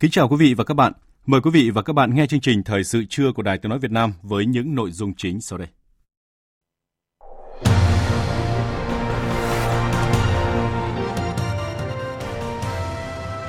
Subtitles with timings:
[0.00, 0.92] Kính chào quý vị và các bạn.
[1.26, 3.70] Mời quý vị và các bạn nghe chương trình Thời sự trưa của Đài Tiếng
[3.70, 5.68] Nói Việt Nam với những nội dung chính sau đây.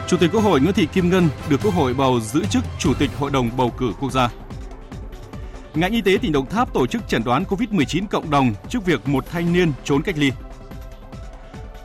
[0.08, 2.94] Chủ tịch Quốc hội Nguyễn Thị Kim Ngân được Quốc hội bầu giữ chức Chủ
[2.94, 4.30] tịch Hội đồng bầu cử quốc gia.
[5.76, 9.08] Ngành y tế tỉnh Đồng Tháp tổ chức chẩn đoán COVID-19 cộng đồng trước việc
[9.08, 10.32] một thanh niên trốn cách ly.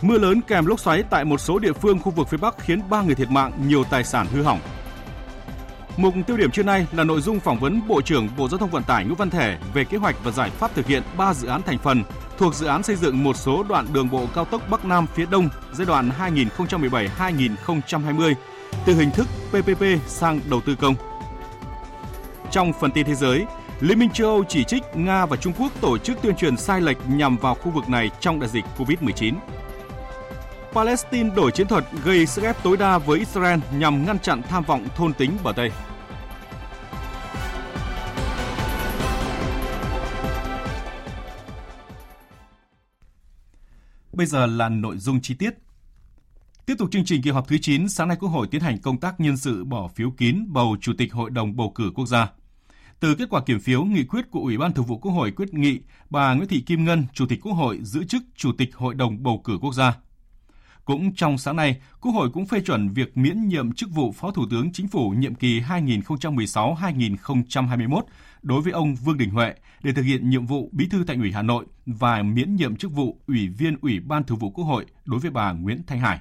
[0.06, 2.80] Mưa lớn kèm lốc xoáy tại một số địa phương khu vực phía Bắc khiến
[2.90, 4.60] 3 người thiệt mạng, nhiều tài sản hư hỏng.
[5.96, 8.70] Mục tiêu điểm trưa nay là nội dung phỏng vấn Bộ trưởng Bộ Giao thông
[8.70, 11.48] Vận tải Nguyễn Văn Thể về kế hoạch và giải pháp thực hiện 3 dự
[11.48, 12.04] án thành phần
[12.38, 15.26] thuộc dự án xây dựng một số đoạn đường bộ cao tốc Bắc Nam phía
[15.30, 18.34] Đông giai đoạn 2017-2020
[18.86, 20.94] từ hình thức PPP sang đầu tư công.
[22.50, 23.46] Trong phần tin thế giới,
[23.80, 26.80] Liên minh châu Âu chỉ trích Nga và Trung Quốc tổ chức tuyên truyền sai
[26.80, 29.34] lệch nhằm vào khu vực này trong đại dịch COVID-19.
[30.76, 34.64] Palestine đổi chiến thuật gây sức ép tối đa với Israel nhằm ngăn chặn tham
[34.64, 35.70] vọng thôn tính bờ Tây.
[44.12, 45.50] Bây giờ là nội dung chi tiết.
[46.66, 49.00] Tiếp tục chương trình kỳ họp thứ 9, sáng nay Quốc hội tiến hành công
[49.00, 52.28] tác nhân sự bỏ phiếu kín bầu Chủ tịch Hội đồng bầu cử quốc gia.
[53.00, 55.54] Từ kết quả kiểm phiếu, nghị quyết của Ủy ban Thường vụ Quốc hội quyết
[55.54, 58.94] nghị bà Nguyễn Thị Kim Ngân, Chủ tịch Quốc hội giữ chức Chủ tịch Hội
[58.94, 59.96] đồng bầu cử quốc gia.
[60.86, 64.30] Cũng trong sáng nay, Quốc hội cũng phê chuẩn việc miễn nhiệm chức vụ Phó
[64.30, 68.02] Thủ tướng Chính phủ nhiệm kỳ 2016-2021
[68.42, 71.32] đối với ông Vương Đình Huệ để thực hiện nhiệm vụ Bí thư Thành ủy
[71.32, 74.86] Hà Nội và miễn nhiệm chức vụ Ủy viên Ủy ban Thường vụ Quốc hội
[75.04, 76.20] đối với bà Nguyễn Thanh Hải.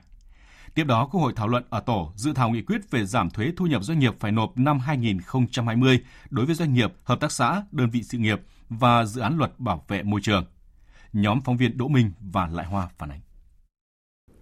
[0.76, 3.52] Tiếp đó, Quốc hội thảo luận ở tổ dự thảo nghị quyết về giảm thuế
[3.58, 6.00] thu nhập doanh nghiệp phải nộp năm 2020
[6.30, 9.59] đối với doanh nghiệp, hợp tác xã, đơn vị sự nghiệp và dự án luật
[9.59, 10.46] bảo vệ môi trường.
[11.14, 13.25] Nhóm phóng viên Đỗ Minh và Lại Hoa phản ánh.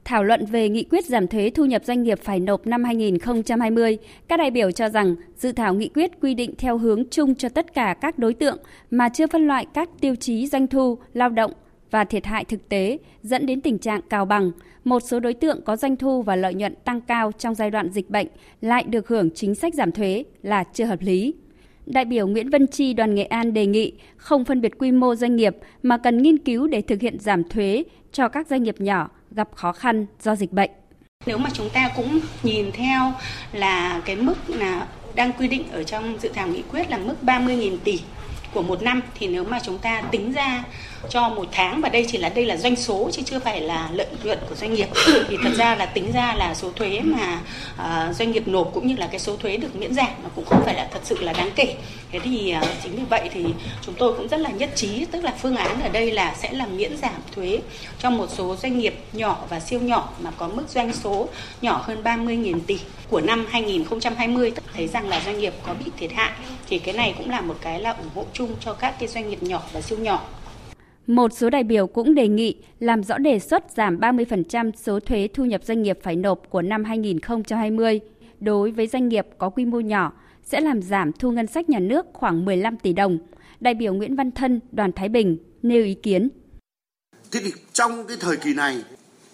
[0.06, 3.98] Thảo luận về nghị quyết giảm thuế thu nhập doanh nghiệp phải nộp năm 2020,
[4.28, 7.50] các đại biểu cho rằng dự thảo nghị quyết quy định theo hướng chung cho
[7.50, 8.58] tất cả các đối tượng
[8.92, 11.52] mà chưa phân loại các tiêu chí doanh thu, lao động
[11.92, 14.52] và thiệt hại thực tế dẫn đến tình trạng cào bằng.
[14.84, 17.90] Một số đối tượng có doanh thu và lợi nhuận tăng cao trong giai đoạn
[17.90, 18.28] dịch bệnh
[18.62, 21.34] lại được hưởng chính sách giảm thuế là chưa hợp lý.
[21.86, 25.16] Đại biểu Nguyễn Vân Chi đoàn Nghệ An đề nghị không phân biệt quy mô
[25.16, 28.82] doanh nghiệp mà cần nghiên cứu để thực hiện giảm thuế cho các doanh nghiệp
[28.82, 30.72] nhỏ gặp khó khăn do dịch bệnh.
[31.26, 33.12] Nếu mà chúng ta cũng nhìn theo
[33.54, 37.16] là cái mức là đang quy định ở trong dự thảo nghị quyết là mức
[37.22, 38.00] 30.000 tỷ
[38.54, 40.64] của một năm thì nếu mà chúng ta tính ra
[41.10, 43.90] cho một tháng và đây chỉ là đây là doanh số chứ chưa phải là
[43.94, 44.88] lợi nhuận của doanh nghiệp.
[45.30, 47.40] Thì thật ra là tính ra là số thuế mà
[47.76, 50.46] uh, doanh nghiệp nộp cũng như là cái số thuế được miễn giảm nó cũng
[50.46, 51.76] không phải là thật sự là đáng kể.
[52.12, 53.46] Thế thì uh, chính vì vậy thì
[53.86, 56.52] chúng tôi cũng rất là nhất trí tức là phương án ở đây là sẽ
[56.52, 57.60] là miễn giảm thuế
[58.00, 61.30] cho một số doanh nghiệp nhỏ và siêu nhỏ mà có mức doanh số
[61.62, 66.12] nhỏ hơn 30.000 tỷ của năm 2020 thấy rằng là doanh nghiệp có bị thiệt
[66.12, 66.32] hại
[66.74, 69.30] thì cái này cũng là một cái là ủng hộ chung cho các cái doanh
[69.30, 70.30] nghiệp nhỏ và siêu nhỏ
[71.08, 75.28] một số đại biểu cũng đề nghị làm rõ đề xuất giảm 30% số thuế
[75.34, 78.00] thu nhập doanh nghiệp phải nộp của năm 2020
[78.40, 80.14] đối với doanh nghiệp có quy mô nhỏ
[80.44, 83.18] sẽ làm giảm thu ngân sách nhà nước khoảng 15 tỷ đồng.
[83.60, 86.30] Đại biểu Nguyễn Văn Thân, đoàn Thái Bình nêu ý kiến.
[87.32, 88.84] Thế thì trong cái thời kỳ này,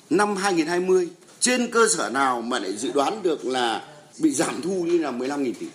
[0.10, 1.10] năm 2020,
[1.40, 3.82] trên cơ sở nào mà để dự đoán được là
[4.22, 5.68] bị giảm thu như là 15.000 tỷ?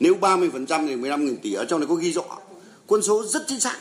[0.00, 2.24] Nếu 30% thì 15.000 tỷ ở trong này có ghi rõ.
[2.86, 3.76] Quân số rất chính xác.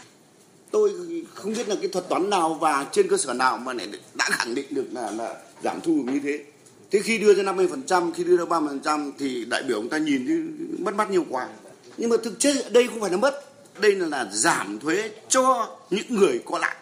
[0.71, 0.91] Tôi
[1.33, 4.29] không biết là cái thuật toán nào và trên cơ sở nào mà lại đã
[4.31, 6.43] khẳng định được là, là giảm thu như thế.
[6.91, 10.25] Thế khi đưa ra 50% khi đưa ra 30% thì đại biểu chúng ta nhìn
[10.25, 10.47] như
[10.79, 11.49] mất mát nhiều quá.
[11.97, 13.41] Nhưng mà thực chất đây không phải là mất.
[13.81, 16.75] Đây là, là giảm thuế cho những người có lại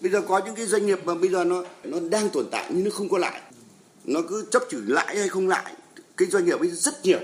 [0.00, 2.70] bây giờ có những cái doanh nghiệp mà bây giờ nó nó đang tồn tại
[2.70, 3.40] nhưng nó không có lại
[4.04, 5.72] nó cứ chấp chữ lãi hay không lại
[6.16, 7.18] cái doanh nghiệp ấy rất nhiều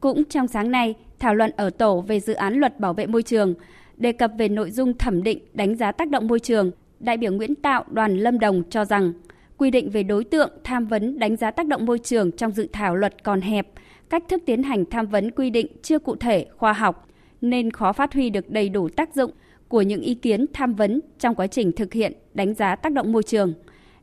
[0.00, 3.22] cũng trong sáng nay thảo luận ở tổ về dự án luật bảo vệ môi
[3.22, 3.54] trường
[3.96, 6.70] đề cập về nội dung thẩm định đánh giá tác động môi trường,
[7.00, 9.12] Đại biểu Nguyễn Tạo, đoàn Lâm Đồng cho rằng
[9.56, 12.68] quy định về đối tượng tham vấn đánh giá tác động môi trường trong dự
[12.72, 13.68] thảo luật còn hẹp,
[14.10, 17.08] cách thức tiến hành tham vấn quy định chưa cụ thể, khoa học,
[17.40, 19.30] nên khó phát huy được đầy đủ tác dụng
[19.68, 23.12] của những ý kiến tham vấn trong quá trình thực hiện đánh giá tác động
[23.12, 23.52] môi trường.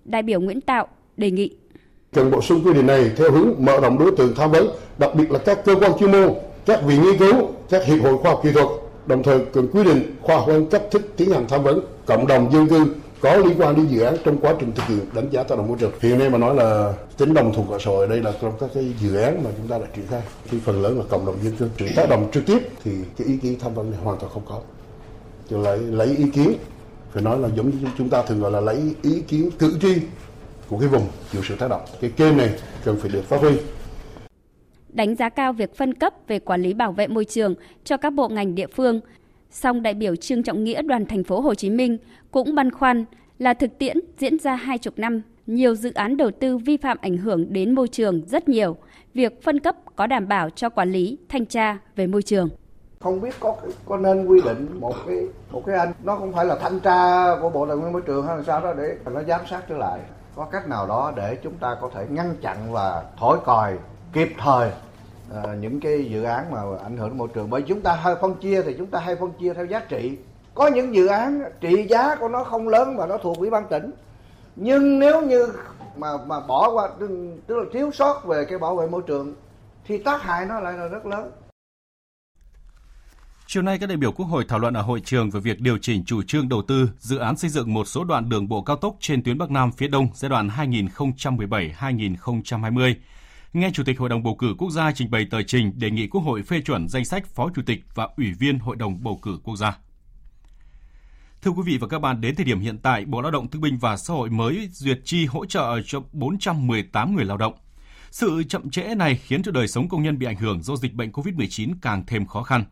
[0.05, 1.55] Đại biểu Nguyễn Tạo đề nghị
[2.13, 4.67] cần bổ sung quy định này theo hướng mở rộng đối tượng tham vấn,
[4.97, 6.33] đặc biệt là các cơ quan chuyên môn,
[6.65, 7.33] các viện nghiên cứu,
[7.69, 8.67] các hiệp hội khoa học kỹ thuật,
[9.05, 12.27] đồng thời cần quy định khoa học hơn cách thức tiến hành tham vấn cộng
[12.27, 12.85] đồng dân cư
[13.21, 15.67] có liên quan đến dự án trong quá trình thực hiện đánh giá tác động
[15.67, 15.91] môi trường.
[16.01, 18.69] Hiện nay mà nói là tính đồng thuận của xã hội đây là trong các
[18.73, 20.21] cái dự án mà chúng ta đã triển khai.
[20.51, 21.69] Thì phần lớn là cộng đồng dân cư.
[21.79, 24.43] Sự tác động trực tiếp thì cái ý kiến tham vấn này hoàn toàn không
[24.45, 24.59] có.
[25.49, 26.53] Chứ lấy lấy ý kiến
[27.13, 29.95] phải nói là giống như chúng ta thường gọi là lấy ý kiến cử tri
[30.69, 31.81] của cái vùng chịu sự tác động.
[32.01, 32.49] Cái kênh này
[32.85, 33.57] cần phải được phát huy
[34.97, 38.09] đánh giá cao việc phân cấp về quản lý bảo vệ môi trường cho các
[38.09, 38.99] bộ ngành địa phương.
[39.51, 41.97] Song đại biểu Trương Trọng Nghĩa đoàn thành phố Hồ Chí Minh
[42.31, 43.05] cũng băn khoăn
[43.39, 46.97] là thực tiễn diễn ra hai chục năm, nhiều dự án đầu tư vi phạm
[47.01, 48.77] ảnh hưởng đến môi trường rất nhiều.
[49.13, 52.49] Việc phân cấp có đảm bảo cho quản lý, thanh tra về môi trường
[52.99, 53.55] không biết có
[53.85, 55.17] có nên quy định một cái
[55.51, 58.27] một cái anh nó không phải là thanh tra của bộ tài nguyên môi trường
[58.27, 59.99] hay là sao đó để nó giám sát trở lại
[60.37, 63.77] có cách nào đó để chúng ta có thể ngăn chặn và thổi còi
[64.13, 64.71] kịp thời
[65.35, 67.49] à, những cái dự án mà ảnh hưởng đến môi trường?
[67.49, 70.17] Bởi chúng ta hay phân chia thì chúng ta hay phân chia theo giá trị.
[70.55, 73.67] Có những dự án trị giá của nó không lớn và nó thuộc ủy ban
[73.67, 73.91] tỉnh.
[74.55, 75.53] Nhưng nếu như
[75.95, 76.89] mà mà bỏ qua
[77.47, 79.35] tức là thiếu sót về cái bảo vệ môi trường
[79.85, 81.31] thì tác hại nó lại là rất lớn.
[83.57, 85.77] Chiều nay, các đại biểu Quốc hội thảo luận ở hội trường về việc điều
[85.77, 88.75] chỉnh chủ trương đầu tư dự án xây dựng một số đoạn đường bộ cao
[88.75, 92.93] tốc trên tuyến Bắc Nam phía Đông giai đoạn 2017-2020
[93.53, 96.07] nghe Chủ tịch Hội đồng bầu cử quốc gia trình bày tờ trình đề nghị
[96.07, 99.19] Quốc hội phê chuẩn danh sách Phó Chủ tịch và Ủy viên Hội đồng bầu
[99.21, 99.77] cử quốc gia.
[101.41, 103.61] Thưa quý vị và các bạn, đến thời điểm hiện tại, Bộ Lao động Thương
[103.61, 107.53] binh và Xã hội mới duyệt chi hỗ trợ cho 418 người lao động.
[108.11, 110.93] Sự chậm trễ này khiến cho đời sống công nhân bị ảnh hưởng do dịch
[110.93, 112.63] bệnh COVID-19 càng thêm khó khăn.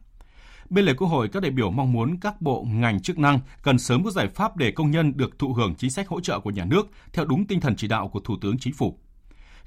[0.69, 3.79] Bên lề Quốc hội, các đại biểu mong muốn các bộ ngành chức năng cần
[3.79, 6.49] sớm có giải pháp để công nhân được thụ hưởng chính sách hỗ trợ của
[6.49, 8.97] nhà nước theo đúng tinh thần chỉ đạo của Thủ tướng Chính phủ.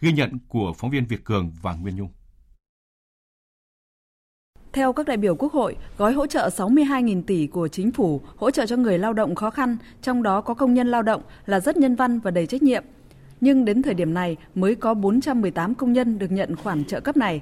[0.00, 2.08] Ghi nhận của phóng viên Việt Cường và Nguyên Nhung.
[4.72, 8.50] Theo các đại biểu Quốc hội, gói hỗ trợ 62.000 tỷ của chính phủ hỗ
[8.50, 11.60] trợ cho người lao động khó khăn, trong đó có công nhân lao động là
[11.60, 12.84] rất nhân văn và đầy trách nhiệm.
[13.40, 17.16] Nhưng đến thời điểm này mới có 418 công nhân được nhận khoản trợ cấp
[17.16, 17.40] này.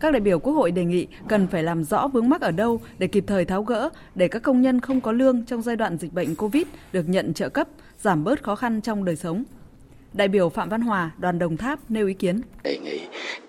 [0.00, 2.80] Các đại biểu Quốc hội đề nghị cần phải làm rõ vướng mắc ở đâu
[2.98, 5.98] để kịp thời tháo gỡ để các công nhân không có lương trong giai đoạn
[5.98, 6.62] dịch bệnh Covid
[6.92, 7.68] được nhận trợ cấp,
[7.98, 9.44] giảm bớt khó khăn trong đời sống.
[10.12, 12.40] Đại biểu Phạm Văn Hòa, đoàn Đồng Tháp nêu ý kiến.
[12.62, 13.00] Đề nghị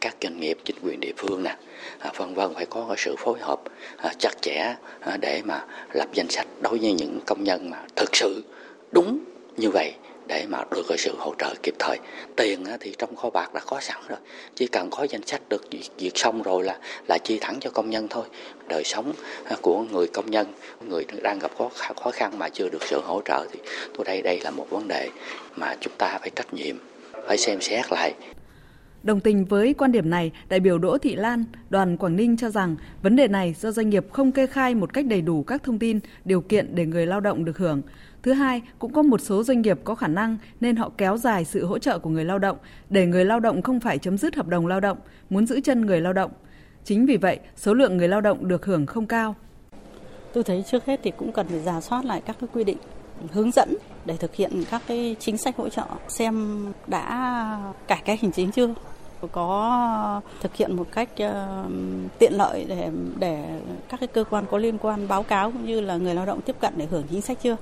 [0.01, 1.57] các doanh nghiệp, chính quyền địa phương nè,
[1.99, 3.59] à, vân vân phải có sự phối hợp
[3.97, 7.77] à, chặt chẽ à, để mà lập danh sách đối với những công nhân mà
[7.95, 8.43] thực sự
[8.91, 9.19] đúng
[9.57, 9.93] như vậy
[10.29, 11.97] để mà được cái sự hỗ trợ kịp thời.
[12.35, 14.19] Tiền thì trong kho bạc đã có sẵn rồi.
[14.55, 15.65] Chỉ cần có danh sách được
[15.99, 16.77] duyệt xong rồi là
[17.07, 18.25] là chi thẳng cho công nhân thôi.
[18.67, 19.13] Đời sống
[19.45, 20.47] à, của người công nhân
[20.89, 21.69] người đang gặp khó
[22.03, 23.59] khó khăn mà chưa được sự hỗ trợ thì
[23.95, 25.09] tôi đây đây là một vấn đề
[25.55, 26.75] mà chúng ta phải trách nhiệm
[27.27, 28.13] phải xem xét lại.
[29.03, 32.49] Đồng tình với quan điểm này, đại biểu Đỗ Thị Lan, đoàn Quảng Ninh cho
[32.49, 35.63] rằng vấn đề này do doanh nghiệp không kê khai một cách đầy đủ các
[35.63, 37.81] thông tin, điều kiện để người lao động được hưởng.
[38.23, 41.45] Thứ hai, cũng có một số doanh nghiệp có khả năng nên họ kéo dài
[41.45, 42.57] sự hỗ trợ của người lao động
[42.89, 44.97] để người lao động không phải chấm dứt hợp đồng lao động,
[45.29, 46.31] muốn giữ chân người lao động.
[46.83, 49.35] Chính vì vậy, số lượng người lao động được hưởng không cao.
[50.33, 52.77] Tôi thấy trước hết thì cũng cần phải giả soát lại các cái quy định
[53.31, 58.21] hướng dẫn để thực hiện các cái chính sách hỗ trợ xem đã cải cách
[58.21, 58.73] hành chính chưa
[59.31, 61.71] có thực hiện một cách uh,
[62.19, 62.89] tiện lợi để
[63.19, 66.25] để các cái cơ quan có liên quan báo cáo cũng như là người lao
[66.25, 67.55] động tiếp cận để hưởng chính sách chưa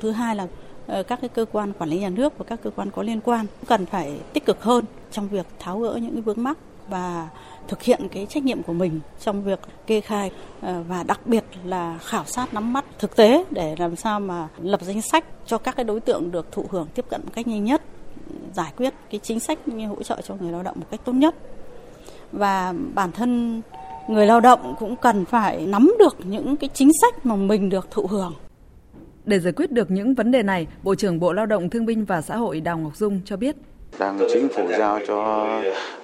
[0.00, 0.46] thứ hai là
[0.86, 3.20] ờ, các cái cơ quan quản lý nhà nước và các cơ quan có liên
[3.20, 6.58] quan cần phải tích cực hơn trong việc tháo gỡ những cái vướng mắc
[6.88, 7.28] và
[7.68, 11.44] thực hiện cái trách nhiệm của mình trong việc kê khai ờ, và đặc biệt
[11.64, 15.58] là khảo sát, nắm mắt thực tế để làm sao mà lập danh sách cho
[15.58, 17.82] các cái đối tượng được thụ hưởng tiếp cận một cách nhanh nhất,
[18.54, 21.12] giải quyết cái chính sách như hỗ trợ cho người lao động một cách tốt
[21.12, 21.34] nhất.
[22.32, 23.62] Và bản thân
[24.08, 27.90] người lao động cũng cần phải nắm được những cái chính sách mà mình được
[27.90, 28.34] thụ hưởng
[29.24, 32.04] để giải quyết được những vấn đề này, Bộ trưởng Bộ Lao động Thương binh
[32.04, 33.56] và Xã hội Đào Ngọc Dung cho biết
[33.98, 35.48] đang chính phủ giao cho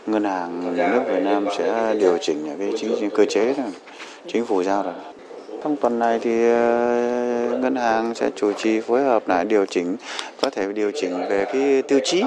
[0.07, 3.73] ngân hàng nhà nước Việt Nam sẽ điều chỉnh cái chính cơ chế này.
[4.27, 4.95] chính phủ giao rồi
[5.63, 9.97] trong tuần này thì ờ, ngân hàng sẽ chủ trì phối hợp lại điều chỉnh
[10.43, 12.23] có thể điều chỉnh về cái tiêu chí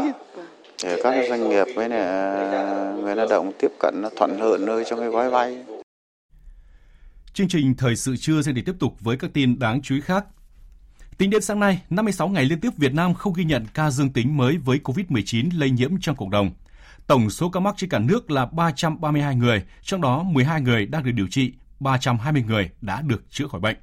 [0.84, 4.60] để các doanh nghiệp với này ờ, người lao động tiếp cận nó thuận lợi
[4.60, 5.64] nơi trong cái gói vay.
[7.34, 10.02] Chương trình thời sự trưa sẽ được tiếp tục với các tin đáng chú ý
[10.02, 10.26] khác.
[11.18, 14.14] Tính đến sáng nay, 56 ngày liên tiếp Việt Nam không ghi nhận ca dương
[14.14, 16.52] tính mới với COVID-19 lây nhiễm trong cộng đồng.
[17.08, 21.04] Tổng số ca mắc trên cả nước là 332 người, trong đó 12 người đang
[21.04, 23.76] được điều trị, 320 người đã được chữa khỏi bệnh.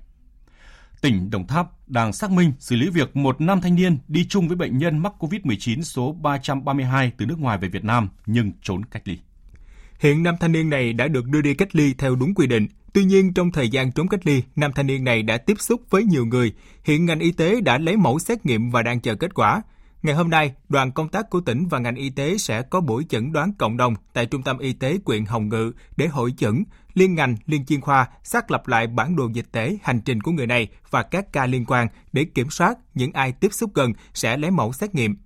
[1.00, 4.48] Tỉnh Đồng Tháp đang xác minh xử lý việc một nam thanh niên đi chung
[4.48, 8.84] với bệnh nhân mắc COVID-19 số 332 từ nước ngoài về Việt Nam nhưng trốn
[8.84, 9.18] cách ly.
[10.00, 12.66] Hiện nam thanh niên này đã được đưa đi cách ly theo đúng quy định.
[12.92, 15.80] Tuy nhiên, trong thời gian trốn cách ly, nam thanh niên này đã tiếp xúc
[15.90, 16.52] với nhiều người.
[16.84, 19.62] Hiện ngành y tế đã lấy mẫu xét nghiệm và đang chờ kết quả.
[20.02, 23.04] Ngày hôm nay, đoàn công tác của tỉnh và ngành y tế sẽ có buổi
[23.08, 26.64] chẩn đoán cộng đồng tại Trung tâm Y tế quyện Hồng Ngự để hội chẩn,
[26.94, 30.32] liên ngành, liên chuyên khoa xác lập lại bản đồ dịch tễ hành trình của
[30.32, 33.92] người này và các ca liên quan để kiểm soát những ai tiếp xúc gần
[34.14, 35.16] sẽ lấy mẫu xét nghiệm.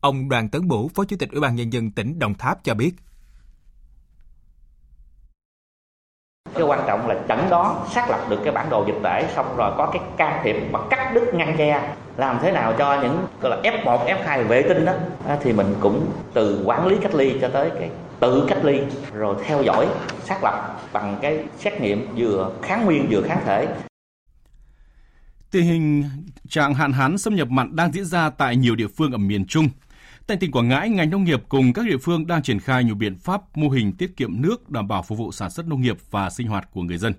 [0.00, 2.74] Ông Đoàn Tấn Bửu, Phó Chủ tịch Ủy ban Nhân dân tỉnh Đồng Tháp cho
[2.74, 2.94] biết.
[6.54, 9.56] Cái quan trọng là chẩn đoán xác lập được cái bản đồ dịch tễ xong
[9.56, 13.26] rồi có cái can thiệp và cắt đứt ngăn che làm thế nào cho những
[13.40, 14.92] gọi là F1, F2 vệ tinh đó
[15.42, 18.80] thì mình cũng từ quản lý cách ly cho tới cái tự cách ly
[19.14, 19.86] rồi theo dõi
[20.24, 23.68] xác lập bằng cái xét nghiệm vừa kháng nguyên vừa kháng thể
[25.50, 26.04] Tình hình
[26.48, 29.46] trạng hạn hán xâm nhập mặn đang diễn ra tại nhiều địa phương ở miền
[29.46, 29.68] Trung.
[30.26, 32.94] Tại tỉnh Quảng Ngãi, ngành nông nghiệp cùng các địa phương đang triển khai nhiều
[32.94, 35.96] biện pháp mô hình tiết kiệm nước đảm bảo phục vụ sản xuất nông nghiệp
[36.10, 37.12] và sinh hoạt của người dân.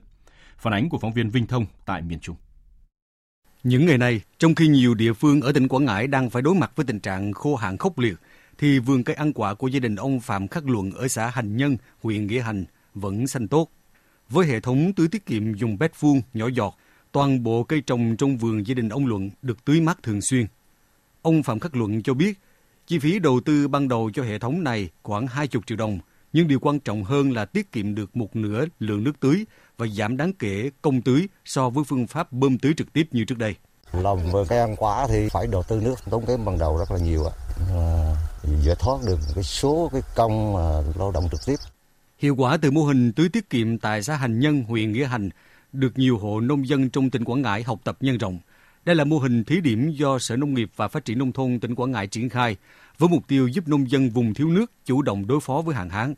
[0.57, 2.35] Phản ánh của phóng viên Vinh Thông tại miền Trung.
[3.63, 6.55] Những ngày này, trong khi nhiều địa phương ở tỉnh Quảng Ngãi đang phải đối
[6.55, 8.15] mặt với tình trạng khô hạn khốc liệt,
[8.57, 11.57] thì vườn cây ăn quả của gia đình ông Phạm Khắc Luận ở xã Hành
[11.57, 13.69] Nhân, huyện Nghĩa Hành vẫn xanh tốt.
[14.29, 16.77] Với hệ thống tưới tiết kiệm dùng bét vuông nhỏ giọt,
[17.11, 20.45] toàn bộ cây trồng trong vườn gia đình ông Luận được tưới mát thường xuyên.
[21.21, 22.39] Ông Phạm Khắc Luận cho biết,
[22.87, 25.99] chi phí đầu tư ban đầu cho hệ thống này khoảng 20 triệu đồng,
[26.33, 29.45] nhưng điều quan trọng hơn là tiết kiệm được một nửa lượng nước tưới
[29.77, 33.25] và giảm đáng kể công tưới so với phương pháp bơm tưới trực tiếp như
[33.25, 33.55] trước đây.
[33.93, 36.91] Lòng vườn cây ăn quả thì phải đầu tư nước tốn kém ban đầu rất
[36.91, 37.33] là nhiều ạ.
[38.63, 41.55] Giải thoát được cái số cái công mà lao động trực tiếp.
[42.17, 45.29] Hiệu quả từ mô hình tưới tiết kiệm tại xã Hành Nhân, huyện Nghĩa Hành
[45.71, 48.39] được nhiều hộ nông dân trong tỉnh Quảng Ngãi học tập nhân rộng.
[48.85, 51.59] Đây là mô hình thí điểm do Sở Nông nghiệp và Phát triển Nông thôn
[51.59, 52.55] tỉnh Quảng Ngãi triển khai
[52.97, 55.89] với mục tiêu giúp nông dân vùng thiếu nước chủ động đối phó với hạn
[55.89, 56.13] hán.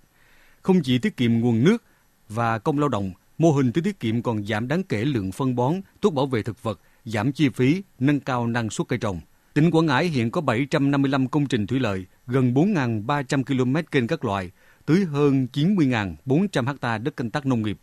[0.62, 1.84] Không chỉ tiết kiệm nguồn nước
[2.30, 5.56] và công lao động, mô hình tưới tiết kiệm còn giảm đáng kể lượng phân
[5.56, 9.20] bón, thuốc bảo vệ thực vật, giảm chi phí, nâng cao năng suất cây trồng.
[9.54, 14.26] Tỉnh Quảng Ngãi hiện có 755 công trình thủy lợi, gần 4.300 km kênh các
[14.26, 14.52] loại,
[14.86, 17.78] tưới hơn 90.400 ha đất canh tác nông nghiệp.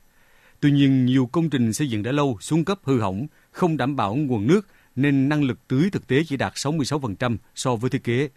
[0.60, 3.96] Tuy nhiên, nhiều công trình xây dựng đã lâu, xuống cấp hư hỏng, không đảm
[3.96, 8.04] bảo nguồn nước nên năng lực tưới thực tế chỉ đạt 66% so với thiết
[8.04, 8.28] kế.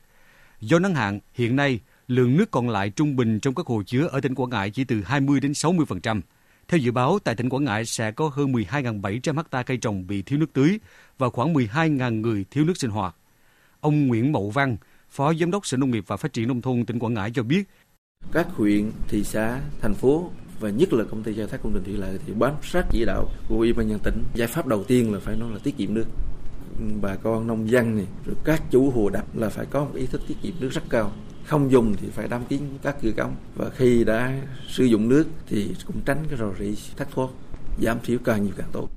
[0.62, 4.08] Do nắng hạn, hiện nay lượng nước còn lại trung bình trong các hồ chứa
[4.08, 6.22] ở tỉnh Quảng Ngãi chỉ từ 20 đến 60%.
[6.68, 10.22] Theo dự báo, tại tỉnh Quảng Ngãi sẽ có hơn 12.700 ha cây trồng bị
[10.22, 10.80] thiếu nước tưới
[11.18, 13.16] và khoảng 12.000 người thiếu nước sinh hoạt.
[13.80, 14.78] Ông Nguyễn Mậu Văn,
[15.10, 17.44] Phó Giám đốc Sở Nông nghiệp và Phát triển Nông thôn tỉnh Quảng Ngãi cho
[17.44, 17.64] biết.
[18.32, 21.84] Các huyện, thị xã, thành phố và nhất là công ty khai thác công trình
[21.84, 24.84] thủy lợi thì bám sát chỉ đạo của ủy ban nhân tỉnh giải pháp đầu
[24.84, 26.06] tiên là phải nói là tiết kiệm nước
[27.02, 30.06] bà con nông dân này rồi các chủ hồ đập là phải có một ý
[30.06, 31.12] thức tiết kiệm nước rất cao.
[31.46, 33.36] Không dùng thì phải đăng kín các cửa cống.
[33.56, 37.30] Và khi đã sử dụng nước thì cũng tránh cái rò rỉ thất thoát
[37.82, 38.90] giảm thiểu càng nhiều càng tốt.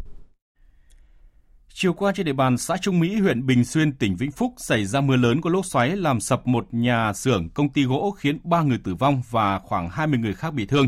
[1.74, 4.84] Chiều qua trên địa bàn xã Trung Mỹ, huyện Bình Xuyên, tỉnh Vĩnh Phúc xảy
[4.84, 8.38] ra mưa lớn có lốc xoáy làm sập một nhà xưởng công ty gỗ khiến
[8.44, 10.86] 3 người tử vong và khoảng 20 người khác bị thương.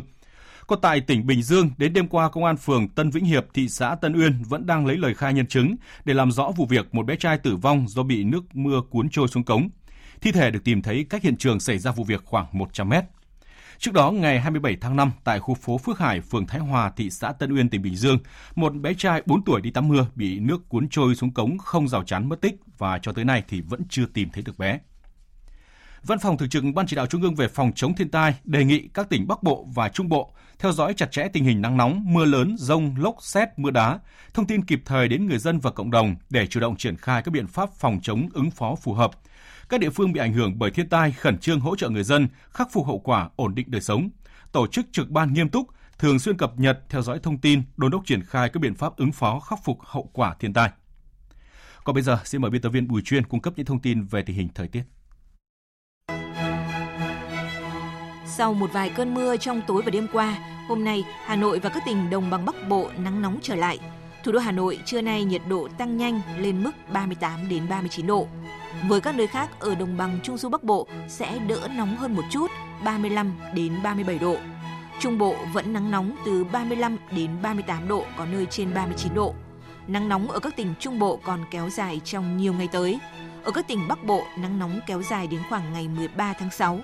[0.72, 3.68] Còn tại tỉnh Bình Dương, đến đêm qua, Công an phường Tân Vĩnh Hiệp, thị
[3.68, 6.94] xã Tân Uyên vẫn đang lấy lời khai nhân chứng để làm rõ vụ việc
[6.94, 9.68] một bé trai tử vong do bị nước mưa cuốn trôi xuống cống.
[10.20, 13.04] Thi thể được tìm thấy cách hiện trường xảy ra vụ việc khoảng 100 mét.
[13.78, 17.10] Trước đó, ngày 27 tháng 5, tại khu phố Phước Hải, phường Thái Hòa, thị
[17.10, 18.18] xã Tân Uyên, tỉnh Bình Dương,
[18.54, 21.88] một bé trai 4 tuổi đi tắm mưa bị nước cuốn trôi xuống cống không
[21.88, 24.78] rào chắn mất tích và cho tới nay thì vẫn chưa tìm thấy được bé.
[26.02, 28.64] Văn phòng Thường trực Ban Chỉ đạo Trung ương về phòng chống thiên tai đề
[28.64, 30.32] nghị các tỉnh Bắc Bộ và Trung Bộ
[30.62, 33.99] theo dõi chặt chẽ tình hình nắng nóng, mưa lớn, rông, lốc, xét, mưa đá,
[34.35, 37.23] thông tin kịp thời đến người dân và cộng đồng để chủ động triển khai
[37.23, 39.11] các biện pháp phòng chống ứng phó phù hợp.
[39.69, 42.28] Các địa phương bị ảnh hưởng bởi thiên tai khẩn trương hỗ trợ người dân
[42.50, 44.11] khắc phục hậu quả, ổn định đời sống.
[44.52, 45.66] Tổ chức trực ban nghiêm túc,
[45.99, 48.97] thường xuyên cập nhật, theo dõi thông tin, đôn đốc triển khai các biện pháp
[48.97, 50.71] ứng phó khắc phục hậu quả thiên tai.
[51.85, 54.02] Còn bây giờ, xin mời biên tập viên Bùi Chuyên cung cấp những thông tin
[54.02, 54.83] về tình hình thời tiết.
[58.36, 61.68] Sau một vài cơn mưa trong tối và đêm qua, hôm nay Hà Nội và
[61.70, 63.78] các tỉnh đồng bằng Bắc Bộ nắng nóng trở lại.
[64.24, 68.06] Thủ đô Hà Nội trưa nay nhiệt độ tăng nhanh lên mức 38 đến 39
[68.06, 68.26] độ.
[68.88, 72.14] Với các nơi khác ở đồng bằng Trung du Bắc Bộ sẽ đỡ nóng hơn
[72.14, 72.50] một chút,
[72.84, 74.36] 35 đến 37 độ.
[75.00, 79.34] Trung Bộ vẫn nắng nóng từ 35 đến 38 độ, có nơi trên 39 độ.
[79.86, 82.98] nắng nóng ở các tỉnh Trung Bộ còn kéo dài trong nhiều ngày tới.
[83.44, 86.80] Ở các tỉnh Bắc Bộ, nắng nóng kéo dài đến khoảng ngày 13 tháng 6.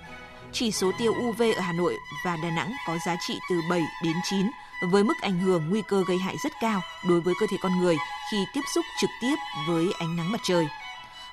[0.52, 3.82] Chỉ số tiêu UV ở Hà Nội và Đà Nẵng có giá trị từ 7
[4.04, 4.46] đến 9,
[4.90, 7.78] với mức ảnh hưởng nguy cơ gây hại rất cao đối với cơ thể con
[7.80, 7.96] người
[8.30, 9.34] khi tiếp xúc trực tiếp
[9.68, 10.68] với ánh nắng mặt trời.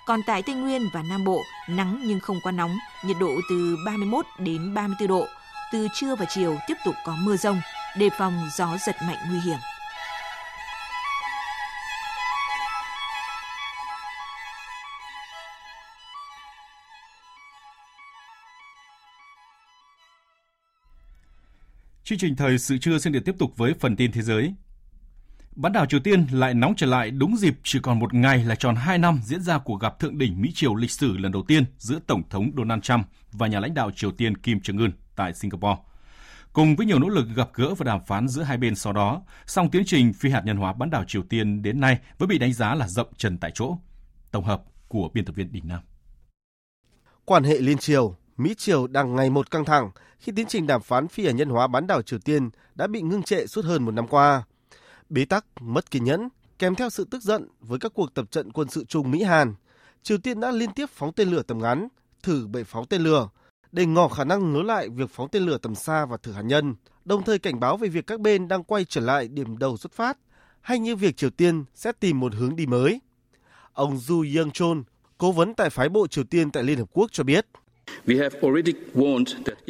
[0.06, 3.78] Còn tại Tây Nguyên và Nam Bộ, nắng nhưng không quá nóng, nhiệt độ từ
[3.86, 5.26] 31 đến 34 độ.
[5.72, 7.62] Từ trưa và chiều tiếp tục có mưa rông,
[7.98, 9.58] đề phòng gió giật mạnh nguy hiểm.
[22.06, 24.54] Chương trình thời sự trưa xin được tiếp tục với phần tin thế giới.
[25.56, 28.56] Bán đảo Triều Tiên lại nóng trở lại đúng dịp chỉ còn một ngày là
[28.56, 31.66] tròn 2 năm diễn ra cuộc gặp thượng đỉnh Mỹ-Triều lịch sử lần đầu tiên
[31.78, 35.82] giữa Tổng thống Donald Trump và nhà lãnh đạo Triều Tiên Kim Jong-un tại Singapore.
[36.54, 39.22] Cùng với nhiều nỗ lực gặp gỡ và đàm phán giữa hai bên sau đó,
[39.46, 42.38] song tiến trình phi hạt nhân hóa bán đảo Triều Tiên đến nay vẫn bị
[42.38, 43.78] đánh giá là rộng trần tại chỗ.
[44.32, 45.82] Tổng hợp của biên tập viên Đình Nam.
[47.26, 51.08] Quan hệ liên triều, Mỹ-Triều đang ngày một căng thẳng khi tiến trình đàm phán
[51.08, 53.92] phi hạt nhân hóa bán đảo Triều Tiên đã bị ngưng trệ suốt hơn một
[53.92, 54.44] năm qua.
[55.10, 58.52] Bế tắc, mất kiên nhẫn, kèm theo sự tức giận với các cuộc tập trận
[58.52, 59.56] quân sự chung Mỹ-Hàn,
[60.04, 61.88] Triều Tiên đã liên tiếp phóng tên lửa tầm ngắn,
[62.24, 63.30] thử bệ phóng tên lửa,
[63.72, 66.42] để ngỏ khả năng nối lại việc phóng tên lửa tầm xa và thử hạt
[66.42, 66.76] nhân,
[67.06, 69.92] đồng thời cảnh báo về việc các bên đang quay trở lại điểm đầu xuất
[69.92, 70.18] phát,
[70.62, 73.02] hay như việc Triều Tiên sẽ tìm một hướng đi mới.
[73.74, 74.78] Ông Ju Young Chol,
[75.18, 77.48] cố vấn tại phái bộ Triều Tiên tại Liên Hợp Quốc cho biết,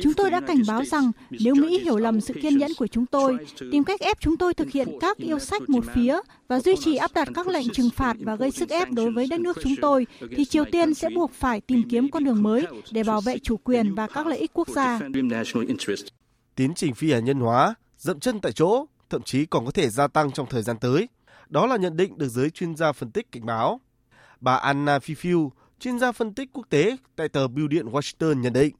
[0.03, 3.05] Chúng tôi đã cảnh báo rằng nếu Mỹ hiểu lầm sự kiên nhẫn của chúng
[3.05, 3.37] tôi,
[3.71, 6.95] tìm cách ép chúng tôi thực hiện các yêu sách một phía và duy trì
[6.95, 9.75] áp đặt các lệnh trừng phạt và gây sức ép đối với đất nước chúng
[9.81, 13.37] tôi, thì Triều Tiên sẽ buộc phải tìm kiếm con đường mới để bảo vệ
[13.39, 14.99] chủ quyền và các lợi ích quốc gia.
[16.55, 19.89] Tiến trình phi hạt nhân hóa, dậm chân tại chỗ, thậm chí còn có thể
[19.89, 21.09] gia tăng trong thời gian tới.
[21.49, 23.81] Đó là nhận định được giới chuyên gia phân tích cảnh báo.
[24.41, 25.49] Bà Anna Fifiu,
[25.79, 28.75] chuyên gia phân tích quốc tế tại tờ Bưu điện Washington nhận định.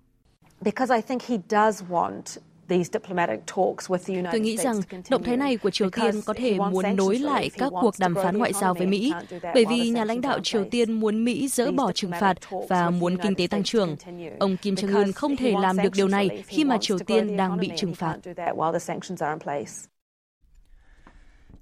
[4.31, 7.72] Tôi nghĩ rằng động thái này của Triều Tiên có thể muốn nối lại các
[7.81, 9.14] cuộc đàm phán ngoại giao với Mỹ,
[9.53, 12.38] bởi vì nhà lãnh đạo Triều Tiên muốn Mỹ dỡ bỏ trừng phạt
[12.70, 13.96] và muốn kinh tế tăng trưởng.
[14.40, 17.72] Ông Kim Jong-un không thể làm được điều này khi mà Triều Tiên đang bị
[17.75, 18.18] trừng phạt.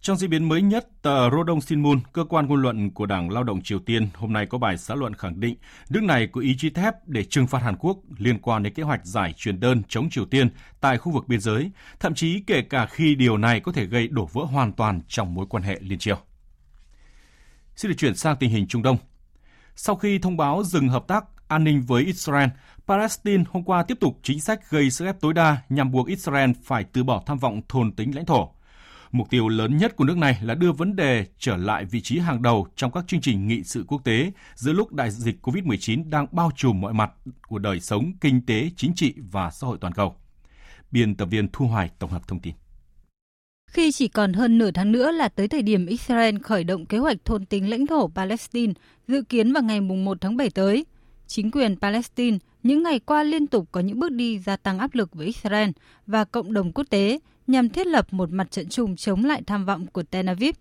[0.03, 3.43] Trong diễn biến mới nhất, tờ Rodong Sinmun, cơ quan ngôn luận của Đảng Lao
[3.43, 5.55] động Triều Tiên, hôm nay có bài xã luận khẳng định
[5.89, 8.83] nước này có ý chí thép để trừng phạt Hàn Quốc liên quan đến kế
[8.83, 10.49] hoạch giải truyền đơn chống Triều Tiên
[10.81, 14.07] tại khu vực biên giới, thậm chí kể cả khi điều này có thể gây
[14.07, 16.17] đổ vỡ hoàn toàn trong mối quan hệ liên triều.
[17.75, 18.97] Xin được chuyển sang tình hình Trung Đông.
[19.75, 22.49] Sau khi thông báo dừng hợp tác an ninh với Israel,
[22.87, 26.51] Palestine hôm qua tiếp tục chính sách gây sức ép tối đa nhằm buộc Israel
[26.63, 28.49] phải từ bỏ tham vọng thôn tính lãnh thổ.
[29.13, 32.19] Mục tiêu lớn nhất của nước này là đưa vấn đề trở lại vị trí
[32.19, 36.09] hàng đầu trong các chương trình nghị sự quốc tế giữa lúc đại dịch COVID-19
[36.09, 37.11] đang bao trùm mọi mặt
[37.47, 40.15] của đời sống, kinh tế, chính trị và xã hội toàn cầu.
[40.91, 42.53] Biên tập viên Thu Hoài tổng hợp thông tin.
[43.71, 46.97] Khi chỉ còn hơn nửa tháng nữa là tới thời điểm Israel khởi động kế
[46.97, 48.73] hoạch thôn tính lãnh thổ Palestine,
[49.07, 50.85] dự kiến vào ngày 1 tháng 7 tới,
[51.27, 54.95] chính quyền Palestine những ngày qua liên tục có những bước đi gia tăng áp
[54.95, 55.69] lực với Israel
[56.07, 59.65] và cộng đồng quốc tế nhằm thiết lập một mặt trận chung chống lại tham
[59.65, 60.55] vọng của Tel Aviv.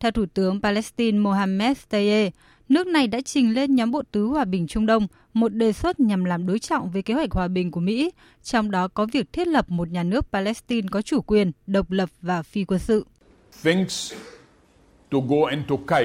[0.00, 2.30] Theo Thủ tướng Palestine Mohammed Taye,
[2.68, 6.00] nước này đã trình lên nhóm bộ tứ hòa bình Trung Đông một đề xuất
[6.00, 8.10] nhằm làm đối trọng với kế hoạch hòa bình của Mỹ,
[8.42, 12.08] trong đó có việc thiết lập một nhà nước Palestine có chủ quyền, độc lập
[12.22, 13.06] và phi quân sự.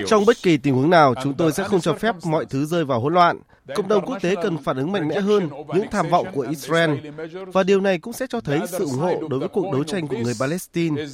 [0.08, 2.86] Trong bất kỳ tình huống nào, chúng tôi sẽ không cho phép mọi thứ rơi
[2.86, 3.39] vào hỗn loạn.
[3.75, 6.91] Cộng đồng quốc tế cần phản ứng mạnh mẽ hơn những tham vọng của Israel
[7.54, 10.08] và điều này cũng sẽ cho thấy sự ủng hộ đối với cuộc đấu tranh
[10.08, 11.06] của người Palestine.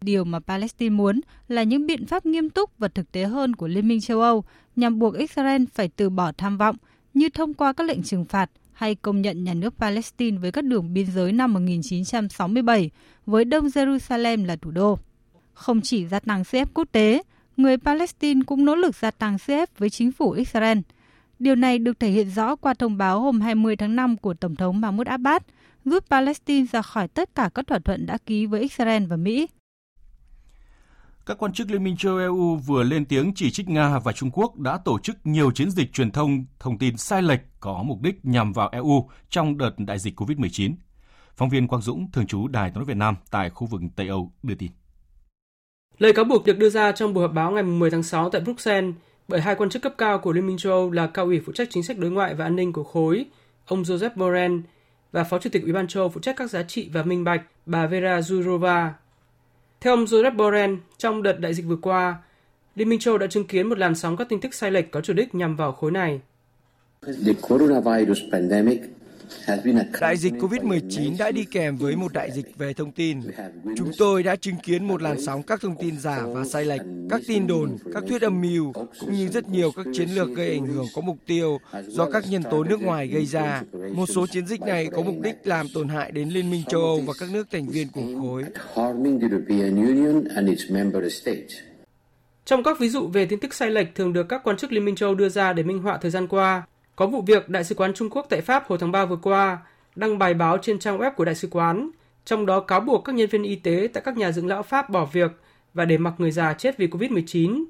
[0.00, 3.66] Điều mà Palestine muốn là những biện pháp nghiêm túc và thực tế hơn của
[3.68, 4.44] Liên minh châu Âu
[4.76, 6.76] nhằm buộc Israel phải từ bỏ tham vọng
[7.14, 10.64] như thông qua các lệnh trừng phạt hay công nhận nhà nước Palestine với các
[10.64, 12.90] đường biên giới năm 1967
[13.26, 14.98] với Đông Jerusalem là thủ đô.
[15.54, 17.22] Không chỉ gia tăng sức ép quốc tế,
[17.56, 20.78] người Palestine cũng nỗ lực gia tăng sức ép với chính phủ Israel.
[21.38, 24.56] Điều này được thể hiện rõ qua thông báo hôm 20 tháng 5 của Tổng
[24.56, 25.42] thống Mahmoud Abbas
[25.84, 29.46] rút Palestine ra khỏi tất cả các thỏa thuận đã ký với Israel và Mỹ.
[31.26, 34.30] Các quan chức Liên minh châu EU vừa lên tiếng chỉ trích Nga và Trung
[34.30, 38.00] Quốc đã tổ chức nhiều chiến dịch truyền thông thông tin sai lệch có mục
[38.00, 40.74] đích nhằm vào EU trong đợt đại dịch COVID-19.
[41.36, 44.32] Phóng viên Quang Dũng, thường trú Đài tiếng Việt Nam tại khu vực Tây Âu
[44.42, 44.70] đưa tin.
[45.98, 48.40] Lời cáo buộc được đưa ra trong buổi họp báo ngày 10 tháng 6 tại
[48.40, 48.94] Bruxelles
[49.28, 51.52] bởi hai quan chức cấp cao của Liên minh châu Âu là cao ủy phụ
[51.52, 53.26] trách chính sách đối ngoại và an ninh của khối,
[53.66, 54.54] ông Joseph Borrell,
[55.12, 57.24] và phó chủ tịch Ủy ban châu Âu phụ trách các giá trị và minh
[57.24, 58.90] bạch, bà Vera Jourova.
[59.80, 62.16] Theo ông Joseph Borrell, trong đợt đại dịch vừa qua,
[62.74, 65.00] Liên minh châu đã chứng kiến một làn sóng các tin tức sai lệch có
[65.00, 66.20] chủ đích nhằm vào khối này.
[67.02, 68.80] The coronavirus pandemic
[70.00, 73.20] Đại dịch COVID-19 đã đi kèm với một đại dịch về thông tin.
[73.76, 76.80] Chúng tôi đã chứng kiến một làn sóng các thông tin giả và sai lệch,
[77.10, 80.50] các tin đồn, các thuyết âm mưu, cũng như rất nhiều các chiến lược gây
[80.50, 83.62] ảnh hưởng có mục tiêu do các nhân tố nước ngoài gây ra.
[83.94, 86.80] Một số chiến dịch này có mục đích làm tổn hại đến Liên minh châu
[86.80, 88.44] Âu và các nước thành viên của khối.
[92.44, 94.84] Trong các ví dụ về tin tức sai lệch thường được các quan chức Liên
[94.84, 96.62] minh châu đưa ra để minh họa thời gian qua,
[96.96, 99.58] có vụ việc Đại sứ quán Trung Quốc tại Pháp hồi tháng 3 vừa qua
[99.96, 101.90] đăng bài báo trên trang web của Đại sứ quán,
[102.24, 104.90] trong đó cáo buộc các nhân viên y tế tại các nhà dưỡng lão Pháp
[104.90, 105.30] bỏ việc
[105.74, 107.64] và để mặc người già chết vì COVID-19.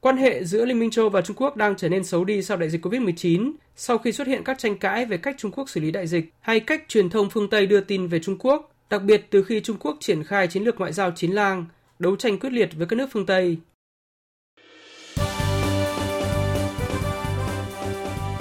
[0.00, 2.56] Quan hệ giữa Liên minh châu và Trung Quốc đang trở nên xấu đi sau
[2.56, 5.80] đại dịch COVID-19, sau khi xuất hiện các tranh cãi về cách Trung Quốc xử
[5.80, 9.02] lý đại dịch hay cách truyền thông phương Tây đưa tin về Trung Quốc, đặc
[9.02, 11.64] biệt từ khi Trung Quốc triển khai chiến lược ngoại giao chín lang,
[11.98, 13.58] đấu tranh quyết liệt với các nước phương Tây.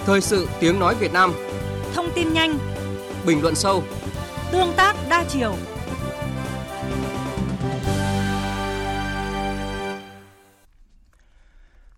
[0.05, 1.33] Thời sự tiếng nói Việt Nam.
[1.93, 2.57] Thông tin nhanh.
[3.25, 3.83] Bình luận sâu.
[4.51, 5.55] Tương tác đa chiều.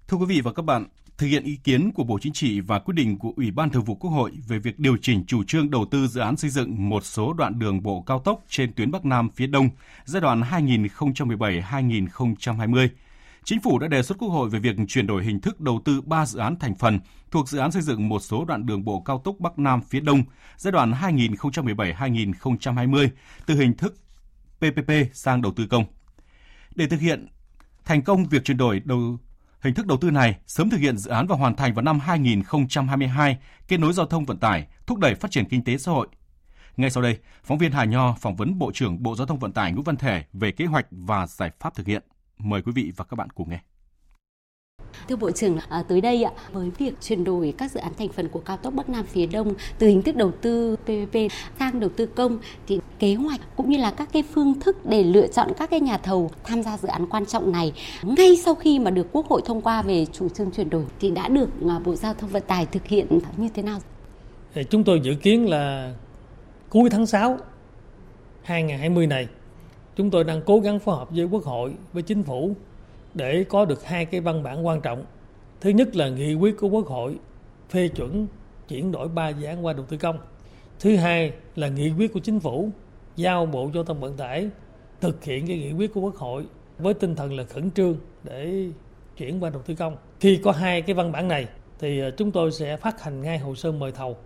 [0.08, 0.86] Thưa quý vị và các bạn,
[1.18, 3.84] thực hiện ý kiến của Bộ Chính trị và quyết định của Ủy ban Thường
[3.84, 6.90] vụ Quốc hội về việc điều chỉnh chủ trương đầu tư dự án xây dựng
[6.90, 9.70] một số đoạn đường bộ cao tốc trên tuyến Bắc Nam phía Đông
[10.06, 12.88] giai đoạn 2017-2020,
[13.48, 16.02] Chính phủ đã đề xuất Quốc hội về việc chuyển đổi hình thức đầu tư
[16.02, 17.00] 3 dự án thành phần
[17.32, 20.00] thuộc dự án xây dựng một số đoạn đường bộ cao tốc Bắc Nam phía
[20.00, 20.24] Đông
[20.58, 23.10] giai đoạn 2017-2020
[23.46, 23.96] từ hình thức
[24.58, 25.86] PPP sang đầu tư công.
[26.76, 27.28] Để thực hiện
[27.86, 29.18] thành công việc chuyển đổi đầu
[29.62, 32.00] hình thức đầu tư này, sớm thực hiện dự án và hoàn thành vào năm
[32.00, 36.08] 2022, kết nối giao thông vận tải, thúc đẩy phát triển kinh tế xã hội.
[36.78, 39.52] Ngay sau đây, phóng viên Hà Nho phỏng vấn Bộ trưởng Bộ Giao thông Vận
[39.52, 42.04] tải Nguyễn Văn Thể về kế hoạch và giải pháp thực hiện.
[42.40, 43.60] Mời quý vị và các bạn cùng nghe.
[45.10, 48.10] Thưa Bộ trưởng, à, tới đây ạ, với việc chuyển đổi các dự án thành
[48.10, 51.16] phần của cao tốc Bắc Nam phía Đông từ hình thức đầu tư PPP
[51.60, 55.04] sang đầu tư công thì kế hoạch cũng như là các cái phương thức để
[55.04, 57.74] lựa chọn các cái nhà thầu tham gia dự án quan trọng này
[58.04, 61.12] ngay sau khi mà được Quốc hội thông qua về chủ trương chuyển đổi thì
[61.12, 63.80] đã được à, Bộ Giao thông Vận tải thực hiện như thế nào?
[64.70, 65.94] Chúng tôi dự kiến là
[66.70, 67.38] cuối tháng 6
[68.44, 69.28] 2020 này
[69.98, 72.56] chúng tôi đang cố gắng phối hợp với quốc hội, với chính phủ
[73.14, 75.06] để có được hai cái văn bản quan trọng.
[75.62, 77.16] Thứ nhất là nghị quyết của quốc hội
[77.70, 78.28] phê chuẩn
[78.68, 80.20] chuyển đổi ba dự án qua đầu tư công.
[80.80, 82.70] Thứ hai là nghị quyết của chính phủ
[83.16, 84.50] giao bộ giao thông vận tải
[85.02, 86.46] thực hiện cái nghị quyết của quốc hội
[86.78, 88.68] với tinh thần là khẩn trương để
[89.18, 89.98] chuyển qua đầu tư công.
[90.20, 91.48] Khi có hai cái văn bản này
[91.80, 94.18] thì ờ, chúng tôi sẽ phát hành ngay hồ sơ mời thầu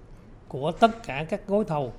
[0.47, 1.93] của tất cả các gói thầu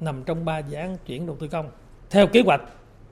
[0.00, 1.70] nằm trong ba dự án chuyển đầu tư công.
[2.10, 2.62] Theo kế hoạch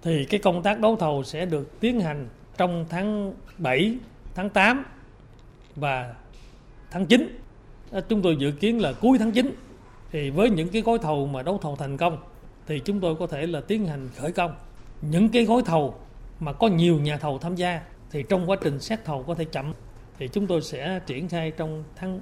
[0.04, 3.96] thì cái công tác đấu thầu sẽ được tiến hành trong tháng 7,
[4.34, 4.84] tháng 8
[5.76, 6.14] và
[6.90, 7.38] tháng 9.
[7.92, 9.54] À, chúng tôi dự kiến là cuối tháng 9
[10.12, 12.18] thì với những cái gói thầu mà đấu thầu thành công
[12.66, 14.54] thì chúng tôi có thể là tiến hành khởi công.
[15.02, 15.94] Những cái gói thầu
[16.40, 19.44] mà có nhiều nhà thầu tham gia thì trong quá trình xét thầu có thể
[19.44, 19.72] chậm
[20.18, 22.20] thì chúng tôi sẽ triển khai trong tháng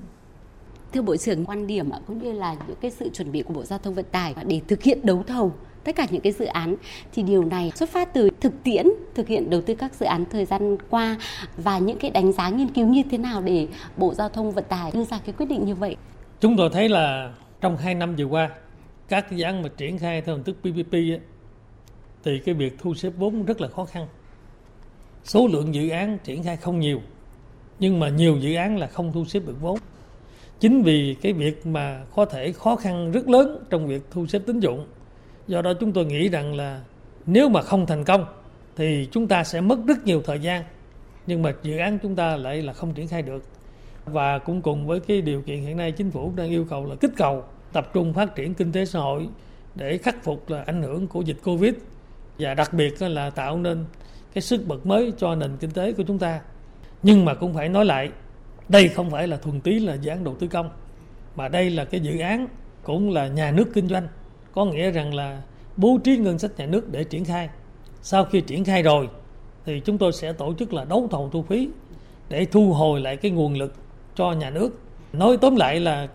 [0.93, 3.65] Thưa Bộ trưởng, quan điểm cũng như là những cái sự chuẩn bị của Bộ
[3.65, 5.53] Giao thông Vận tải để thực hiện đấu thầu
[5.85, 6.77] tất cả những cái dự án
[7.13, 10.25] thì điều này xuất phát từ thực tiễn thực hiện đầu tư các dự án
[10.31, 11.17] thời gian qua
[11.57, 14.65] và những cái đánh giá nghiên cứu như thế nào để Bộ Giao thông Vận
[14.69, 15.97] tải đưa ra cái quyết định như vậy.
[16.41, 18.51] Chúng tôi thấy là trong 2 năm vừa qua
[19.09, 21.21] các dự án mà triển khai theo hình thức PPP ấy,
[22.25, 24.07] thì cái việc thu xếp vốn rất là khó khăn.
[25.25, 27.01] Số lượng dự án triển khai không nhiều
[27.79, 29.79] nhưng mà nhiều dự án là không thu xếp được vốn.
[30.63, 34.43] Chính vì cái việc mà có thể khó khăn rất lớn trong việc thu xếp
[34.47, 34.87] tín dụng.
[35.47, 36.81] Do đó chúng tôi nghĩ rằng là
[37.27, 38.25] nếu mà không thành công
[38.77, 40.65] thì chúng ta sẽ mất rất nhiều thời gian.
[41.27, 43.45] Nhưng mà dự án chúng ta lại là không triển khai được.
[44.05, 46.95] Và cũng cùng với cái điều kiện hiện nay, chính phủ đang yêu cầu là
[47.01, 49.29] kích cầu tập trung phát triển kinh tế xã hội
[49.75, 51.75] để khắc phục là ảnh hưởng của dịch covid.
[52.39, 53.85] Và đặc biệt là tạo nên
[54.35, 56.41] cái sức bật mới cho nền kinh tế của chúng ta.
[57.03, 58.11] Nhưng mà cũng phải nói lại
[58.73, 60.71] đây không phải là thuần túy là dự án đầu tư công
[61.37, 62.47] mà đây là cái dự án
[62.83, 64.09] cũng là nhà nước kinh doanh.
[64.53, 65.43] Có nghĩa rằng là
[65.77, 67.49] bố trí ngân sách nhà nước để triển khai.
[68.03, 69.09] Sau khi triển khai rồi
[69.65, 71.69] thì chúng tôi sẽ tổ chức là đấu thầu thu phí
[72.29, 73.75] để thu hồi lại cái nguồn lực
[74.15, 74.81] cho nhà nước.
[75.13, 76.09] Nói tóm lại là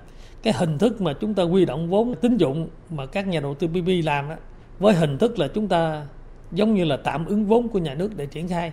[0.43, 3.53] cái hình thức mà chúng ta quy động vốn tín dụng mà các nhà đầu
[3.53, 4.35] tư PPP làm đó,
[4.79, 6.05] với hình thức là chúng ta
[6.51, 8.71] giống như là tạm ứng vốn của nhà nước để triển khai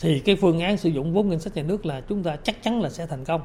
[0.00, 2.62] thì cái phương án sử dụng vốn ngân sách nhà nước là chúng ta chắc
[2.62, 3.40] chắn là sẽ thành công.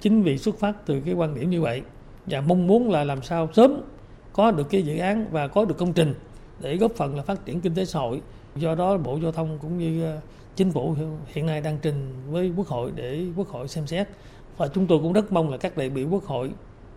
[0.00, 1.82] Chính vì xuất phát từ cái quan điểm như vậy
[2.26, 3.82] và mong muốn là làm sao sớm
[4.32, 6.14] có được cái dự án và có được công trình
[6.60, 8.22] để góp phần là phát triển kinh tế xã hội.
[8.56, 10.20] Do đó, Bộ Giao thông cũng như ờ,
[10.56, 14.08] chính phủ hiện nay đang trình với Quốc hội để Quốc hội xem xét.
[14.56, 16.50] Và chúng tôi cũng rất mong là các đại biểu Quốc hội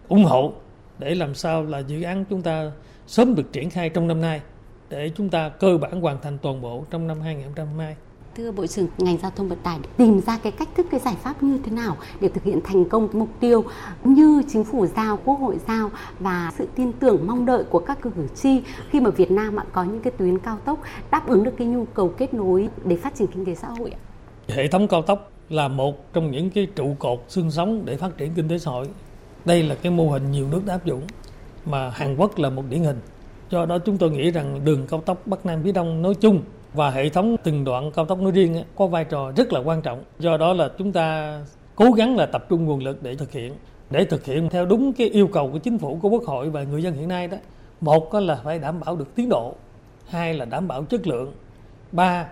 [0.07, 0.53] ủng hộ
[0.99, 2.71] để làm sao là dự án chúng ta
[3.07, 4.41] sớm được triển khai trong năm nay,
[4.89, 7.95] để chúng ta cơ bản hoàn thành toàn bộ trong năm 2022.
[8.35, 11.15] Thưa Bộ trưởng, ngành giao thông vận tải tìm ra cái cách thức, cái giải
[11.23, 13.63] pháp như thế nào để thực hiện thành công cái mục tiêu
[14.03, 15.89] như chính phủ giao, quốc hội giao
[16.19, 19.83] và sự tin tưởng mong đợi của các cử tri khi mà Việt Nam có
[19.83, 20.79] những cái tuyến cao tốc
[21.11, 23.91] đáp ứng được cái nhu cầu kết nối để phát triển kinh tế xã hội
[23.91, 23.99] ạ?
[24.47, 28.17] Hệ thống cao tốc là một trong những cái trụ cột xương sống để phát
[28.17, 28.87] triển kinh tế xã hội.
[29.45, 31.01] Đây là cái mô hình nhiều nước đã áp dụng
[31.65, 32.99] mà Hàn Quốc là một điển hình.
[33.49, 36.41] Do đó chúng tôi nghĩ rằng đường cao tốc Bắc Nam phía Đông nói chung
[36.73, 39.81] và hệ thống từng đoạn cao tốc nói riêng có vai trò rất là quan
[39.81, 40.03] trọng.
[40.19, 41.39] Do đó là chúng ta
[41.75, 43.53] cố gắng là tập trung nguồn lực để thực hiện.
[43.89, 46.63] Để thực hiện theo đúng cái yêu cầu của chính phủ, của quốc hội và
[46.63, 47.37] người dân hiện nay đó.
[47.81, 49.55] Một là phải đảm bảo được tiến độ.
[50.07, 51.33] Hai là đảm bảo chất lượng.
[51.91, 52.25] Ba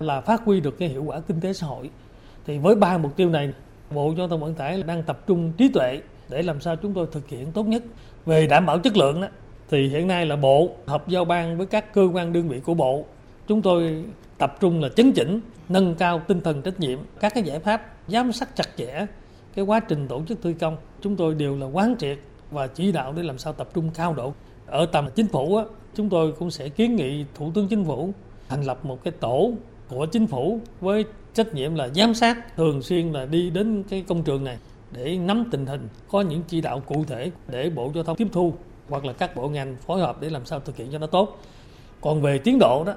[0.00, 1.90] là phát huy được cái hiệu quả kinh tế xã hội.
[2.46, 3.52] Thì với ba mục tiêu này,
[3.90, 7.06] bộ giao thông vận tải đang tập trung trí tuệ để làm sao chúng tôi
[7.12, 7.82] thực hiện tốt nhất.
[8.26, 9.28] Về đảm bảo chất lượng đó,
[9.70, 12.74] thì hiện nay là bộ hợp giao ban với các cơ quan đơn vị của
[12.74, 13.04] bộ
[13.50, 14.04] chúng tôi
[14.38, 16.98] tập trung là chấn chỉnh nâng cao tinh thần trách nhiệm.
[17.20, 19.06] Các cái giải pháp giám sát chặt chẽ
[19.54, 22.18] cái quá trình tổ chức thi công chúng tôi đều là quán triệt
[22.50, 24.32] và chỉ đạo để làm sao tập trung cao độ.
[24.66, 28.12] Ở tầm chính phủ á, chúng tôi cũng sẽ kiến nghị thủ tướng chính phủ
[28.48, 29.52] thành lập một cái tổ
[29.88, 34.04] của chính phủ với trách nhiệm là giám sát thường xuyên là đi đến cái
[34.08, 34.58] công trường này
[34.92, 38.28] để nắm tình hình có những chỉ đạo cụ thể để bộ giao thông tiếp
[38.32, 38.54] thu
[38.88, 41.38] hoặc là các bộ ngành phối hợp để làm sao thực hiện cho nó tốt.
[42.00, 42.94] Còn về tiến độ đó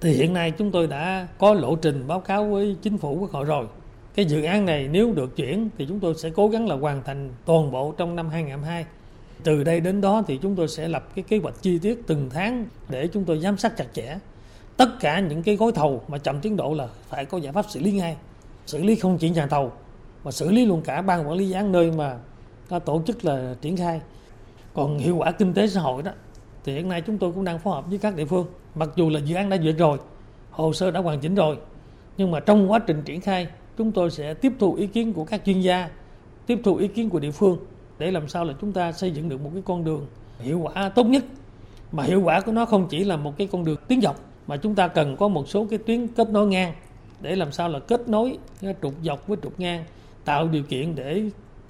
[0.00, 3.30] thì hiện nay chúng tôi đã có lộ trình báo cáo với chính phủ quốc
[3.30, 3.66] hội rồi.
[4.14, 7.02] Cái dự án này nếu được chuyển thì chúng tôi sẽ cố gắng là hoàn
[7.02, 8.84] thành toàn bộ trong năm 2022
[9.44, 12.30] từ đây đến đó thì chúng tôi sẽ lập cái kế hoạch chi tiết từng
[12.30, 14.18] tháng để chúng tôi giám sát chặt chẽ.
[14.76, 17.64] Tất cả những cái gói thầu mà chậm tiến độ là phải có giải pháp
[17.68, 18.16] xử lý ngay.
[18.66, 19.72] Xử lý không chỉ nhà thầu,
[20.24, 22.18] mà xử lý luôn cả ban quản lý dự án nơi mà
[22.84, 24.00] tổ chức là triển khai.
[24.74, 26.12] Còn hiệu quả kinh tế xã hội đó
[26.64, 28.46] thì hiện nay chúng tôi cũng đang phối hợp với các địa phương.
[28.74, 29.98] Mặc dù là dự án đã duyệt rồi,
[30.50, 31.56] hồ sơ đã hoàn chỉnh rồi,
[32.16, 33.48] nhưng mà trong quá trình triển khai,
[33.78, 35.90] chúng tôi sẽ tiếp thu ý kiến của các chuyên gia,
[36.46, 37.58] tiếp thu ý kiến của địa phương
[37.98, 40.06] để làm sao là chúng ta xây dựng được một cái con đường
[40.40, 41.24] hiệu quả tốt nhất.
[41.92, 44.56] Mà hiệu quả của nó không chỉ là một cái con đường tiến dọc, mà
[44.56, 46.72] chúng ta cần có một số cái tuyến kết nối ngang
[47.20, 48.38] để làm sao là kết nối,
[48.82, 49.84] trục dọc với trục ngang,
[50.24, 51.22] tạo điều kiện để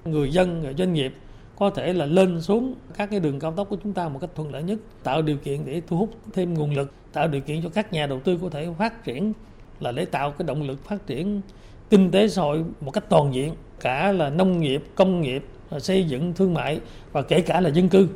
[0.05, 1.13] người dân doanh nghiệp
[1.57, 4.29] có thể là lên xuống các cái đường cao tốc của chúng ta một cách
[4.35, 7.61] thuận lợi nhất, tạo điều kiện để thu hút thêm nguồn lực, tạo điều kiện
[7.61, 9.33] cho các nhà đầu tư có thể phát triển,
[9.79, 11.41] là để tạo cái động lực phát triển
[11.89, 15.45] kinh tế xã hội một cách toàn diện, cả là nông nghiệp, công nghiệp
[15.79, 16.79] xây dựng, thương mại
[17.11, 18.07] và kể cả là dân cư.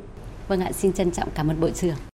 [0.48, 2.09] Vâng ạ, xin trân trọng cảm ơn bộ trưởng.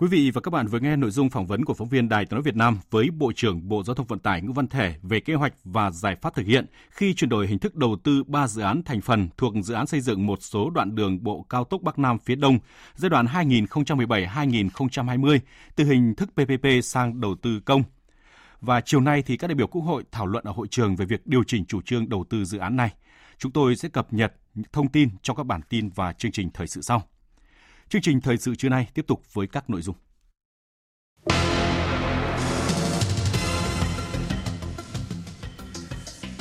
[0.00, 2.26] Quý vị và các bạn vừa nghe nội dung phỏng vấn của phóng viên Đài
[2.26, 4.94] Tiếng nói Việt Nam với Bộ trưởng Bộ Giao thông Vận tải Nguyễn Văn Thể
[5.02, 8.22] về kế hoạch và giải pháp thực hiện khi chuyển đổi hình thức đầu tư
[8.26, 11.46] 3 dự án thành phần thuộc dự án xây dựng một số đoạn đường bộ
[11.48, 12.58] cao tốc Bắc Nam phía Đông
[12.94, 15.38] giai đoạn 2017-2020
[15.76, 17.82] từ hình thức PPP sang đầu tư công.
[18.60, 21.06] Và chiều nay thì các đại biểu Quốc hội thảo luận ở hội trường về
[21.06, 22.90] việc điều chỉnh chủ trương đầu tư dự án này.
[23.38, 24.32] Chúng tôi sẽ cập nhật
[24.72, 27.02] thông tin trong các bản tin và chương trình thời sự sau.
[27.90, 29.96] Chương trình thời sự trưa nay tiếp tục với các nội dung.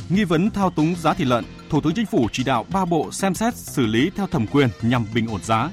[0.09, 3.11] Nghi vấn thao túng giá thịt lợn, Thủ tướng Chính phủ chỉ đạo ba bộ
[3.11, 5.69] xem xét xử lý theo thẩm quyền nhằm bình ổn giá.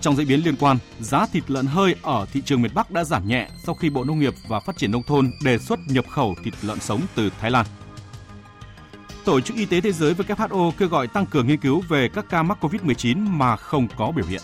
[0.00, 3.04] Trong diễn biến liên quan, giá thịt lợn hơi ở thị trường miền Bắc đã
[3.04, 6.04] giảm nhẹ sau khi Bộ Nông nghiệp và Phát triển Nông thôn đề xuất nhập
[6.08, 7.66] khẩu thịt lợn sống từ Thái Lan.
[9.24, 12.24] Tổ chức Y tế Thế giới WHO kêu gọi tăng cường nghiên cứu về các
[12.28, 14.42] ca mắc COVID-19 mà không có biểu hiện.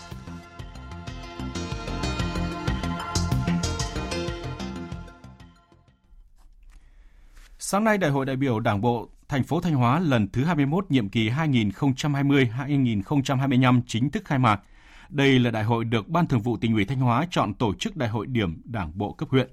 [7.71, 10.91] Sáng nay, Đại hội đại biểu Đảng bộ thành phố Thanh Hóa lần thứ 21
[10.91, 14.61] nhiệm kỳ 2020-2025 chính thức khai mạc.
[15.09, 17.95] Đây là đại hội được Ban Thường vụ tỉnh ủy Thanh Hóa chọn tổ chức
[17.95, 19.49] đại hội điểm Đảng bộ cấp huyện.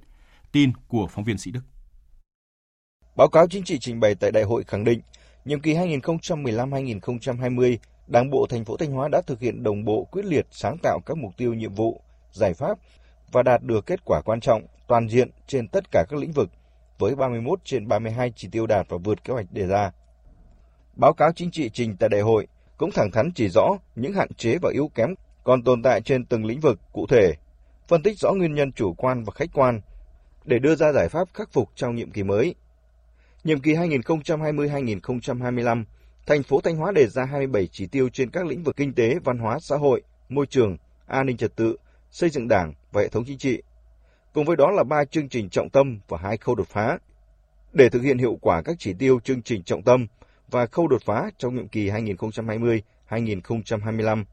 [0.52, 1.60] Tin của phóng viên Sĩ Đức.
[3.16, 5.00] Báo cáo chính trị trình bày tại đại hội khẳng định,
[5.44, 7.76] nhiệm kỳ 2015-2020,
[8.06, 11.00] Đảng bộ thành phố Thanh Hóa đã thực hiện đồng bộ quyết liệt sáng tạo
[11.06, 12.00] các mục tiêu nhiệm vụ,
[12.32, 12.78] giải pháp
[13.32, 16.50] và đạt được kết quả quan trọng toàn diện trên tất cả các lĩnh vực–
[16.98, 19.90] với 31 trên 32 chỉ tiêu đạt và vượt kế hoạch đề ra.
[20.96, 24.34] Báo cáo chính trị trình tại đại hội cũng thẳng thắn chỉ rõ những hạn
[24.34, 27.32] chế và yếu kém còn tồn tại trên từng lĩnh vực cụ thể,
[27.88, 29.80] phân tích rõ nguyên nhân chủ quan và khách quan
[30.44, 32.54] để đưa ra giải pháp khắc phục trong nhiệm kỳ mới.
[33.44, 35.84] Nhiệm kỳ 2020-2025,
[36.26, 39.14] thành phố Thanh Hóa đề ra 27 chỉ tiêu trên các lĩnh vực kinh tế,
[39.24, 41.76] văn hóa, xã hội, môi trường, an ninh trật tự,
[42.10, 43.62] xây dựng đảng và hệ thống chính trị
[44.36, 46.98] Cùng với đó là ba chương trình trọng tâm và hai khâu đột phá.
[47.72, 50.06] Để thực hiện hiệu quả các chỉ tiêu chương trình trọng tâm
[50.50, 54.24] và khâu đột phá trong nhiệm kỳ 2020-2025,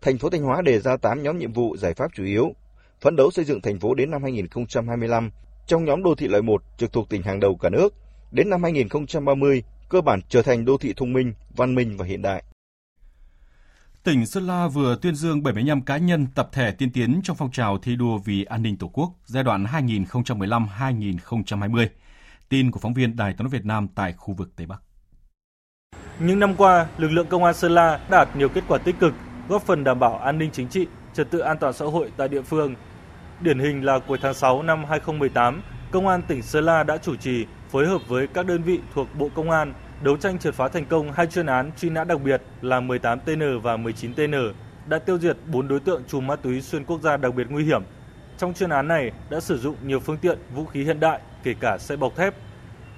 [0.00, 2.52] thành phố Thanh Hóa đề ra 8 nhóm nhiệm vụ giải pháp chủ yếu,
[3.00, 5.30] phấn đấu xây dựng thành phố đến năm 2025
[5.66, 7.94] trong nhóm đô thị loại 1 trực thuộc tỉnh hàng đầu cả nước,
[8.32, 12.22] đến năm 2030 cơ bản trở thành đô thị thông minh, văn minh và hiện
[12.22, 12.42] đại.
[14.04, 17.50] Tỉnh Sơn La vừa tuyên dương 75 cá nhân tập thể tiên tiến trong phong
[17.50, 21.86] trào thi đua vì an ninh Tổ quốc giai đoạn 2015-2020.
[22.48, 24.82] Tin của phóng viên Đài Tiếng nói Việt Nam tại khu vực Tây Bắc.
[26.18, 29.14] Những năm qua, lực lượng công an Sơn La đạt nhiều kết quả tích cực,
[29.48, 32.28] góp phần đảm bảo an ninh chính trị, trật tự an toàn xã hội tại
[32.28, 32.74] địa phương.
[33.40, 37.16] Điển hình là cuối tháng 6 năm 2018, Công an tỉnh Sơn La đã chủ
[37.16, 40.68] trì phối hợp với các đơn vị thuộc Bộ Công an đấu tranh triệt phá
[40.68, 44.52] thành công hai chuyên án truy nã đặc biệt là 18TN và 19TN,
[44.86, 47.64] đã tiêu diệt 4 đối tượng trùm ma túy xuyên quốc gia đặc biệt nguy
[47.64, 47.82] hiểm.
[48.38, 51.54] Trong chuyên án này đã sử dụng nhiều phương tiện vũ khí hiện đại, kể
[51.60, 52.34] cả xe bọc thép.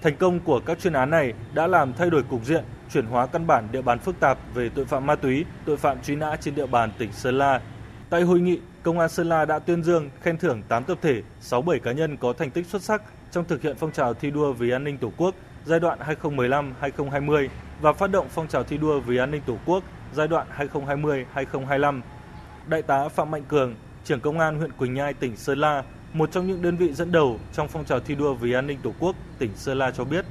[0.03, 3.27] Thành công của các chuyên án này đã làm thay đổi cục diện, chuyển hóa
[3.27, 6.37] căn bản địa bàn phức tạp về tội phạm ma túy, tội phạm truy nã
[6.41, 7.61] trên địa bàn tỉnh Sơn La.
[8.11, 11.23] Tại hội nghị, Công an Sơn La đã tuyên dương khen thưởng 8 tập thể,
[11.41, 14.53] 67 cá nhân có thành tích xuất sắc trong thực hiện phong trào thi đua
[14.53, 15.35] vì an ninh Tổ quốc
[15.67, 17.49] giai đoạn 2015-2020
[17.81, 22.01] và phát động phong trào thi đua vì an ninh Tổ quốc giai đoạn 2020-2025.
[22.69, 26.33] Đại tá Phạm Mạnh Cường, trưởng công an huyện Quỳnh Nhai, tỉnh Sơn La, một
[26.33, 28.93] trong những đơn vị dẫn đầu trong phong trào thi đua vì an ninh Tổ
[29.01, 30.25] quốc, tỉnh Sơn La cho biết.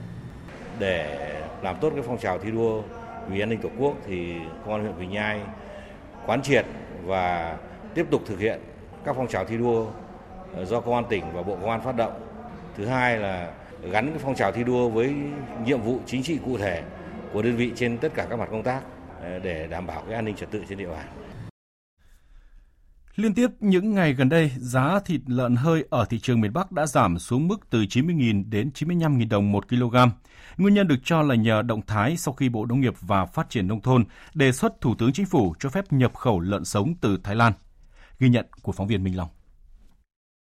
[0.79, 2.81] Để làm tốt cái phong trào thi đua
[3.29, 4.33] vì an ninh Tổ quốc thì
[4.65, 5.41] công an huyện Quỳnh Nhai
[6.25, 6.65] quán triệt
[7.03, 7.57] và
[7.93, 8.59] tiếp tục thực hiện
[9.05, 9.87] các phong trào thi đua
[10.55, 12.13] ờ, do công an tỉnh và bộ công an phát động.
[12.77, 13.51] Thứ hai là
[13.91, 15.15] gắn cái phong trào thi đua với
[15.65, 16.83] nhiệm vụ chính trị cụ thể
[17.33, 18.81] của đơn vị trên tất cả các mặt công tác
[19.21, 21.07] ờ, để đảm bảo cái an ninh trật tự trên địa bàn.
[23.15, 26.71] Liên tiếp những ngày gần đây, giá thịt lợn hơi ở thị trường miền Bắc
[26.71, 29.95] đã giảm xuống mức từ 90.000 đến 95.000 đồng một kg.
[30.57, 33.49] Nguyên nhân được cho là nhờ động thái sau khi Bộ Nông nghiệp và Phát
[33.49, 36.93] triển Nông thôn đề xuất Thủ tướng Chính phủ cho phép nhập khẩu lợn sống
[37.01, 37.53] từ Thái Lan.
[38.19, 39.29] Ghi nhận của phóng viên Minh Long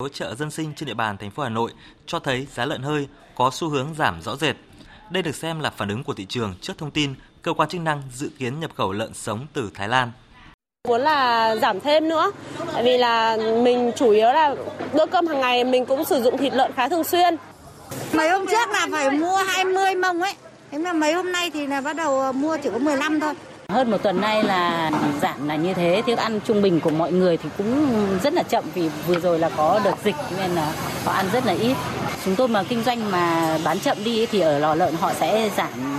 [0.03, 1.73] hỗ trợ dân sinh trên địa bàn thành phố Hà Nội
[2.07, 4.57] cho thấy giá lợn hơi có xu hướng giảm rõ rệt.
[5.11, 7.81] Đây được xem là phản ứng của thị trường trước thông tin cơ quan chức
[7.81, 10.13] năng dự kiến nhập khẩu lợn sống từ Thái Lan.
[10.89, 12.33] Muốn là giảm thêm nữa,
[12.73, 14.55] tại vì là mình chủ yếu là
[14.93, 17.37] bữa cơm hàng ngày mình cũng sử dụng thịt lợn khá thường xuyên.
[18.13, 20.35] Mấy hôm trước là phải mua 20 mông ấy,
[20.71, 23.35] thế mà mấy hôm nay thì là bắt đầu mua chỉ có 15 thôi.
[23.73, 24.91] Hơn một tuần nay là
[25.23, 27.89] giảm là như thế, thức ăn trung bình của mọi người thì cũng
[28.23, 30.73] rất là chậm vì vừa rồi là có đợt dịch nên là
[31.05, 31.77] họ ăn rất là ít.
[32.25, 35.51] Chúng tôi mà kinh doanh mà bán chậm đi thì ở lò lợn họ sẽ
[35.57, 35.99] giảm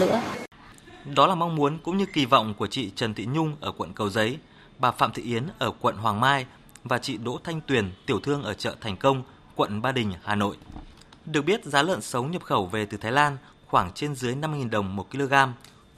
[0.00, 0.20] nữa.
[1.14, 3.92] Đó là mong muốn cũng như kỳ vọng của chị Trần Thị Nhung ở quận
[3.92, 4.38] Cầu Giấy,
[4.78, 6.46] bà Phạm Thị Yến ở quận Hoàng Mai
[6.84, 9.22] và chị Đỗ Thanh Tuyền, tiểu thương ở chợ Thành Công,
[9.56, 10.56] quận Ba Đình, Hà Nội.
[11.24, 14.70] Được biết giá lợn sống nhập khẩu về từ Thái Lan khoảng trên dưới 50.000
[14.70, 15.34] đồng một kg,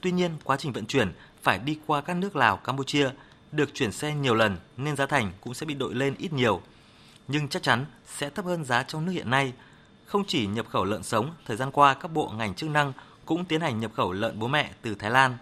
[0.01, 1.11] Tuy nhiên, quá trình vận chuyển
[1.41, 3.09] phải đi qua các nước Lào, Campuchia,
[3.51, 6.61] được chuyển xe nhiều lần nên giá thành cũng sẽ bị đội lên ít nhiều.
[7.27, 9.53] Nhưng chắc chắn sẽ thấp hơn giá trong nước hiện nay.
[10.05, 12.93] Không chỉ nhập khẩu lợn sống, thời gian qua các bộ ngành chức năng
[13.25, 15.37] cũng tiến hành nhập khẩu lợn bố mẹ từ Thái Lan.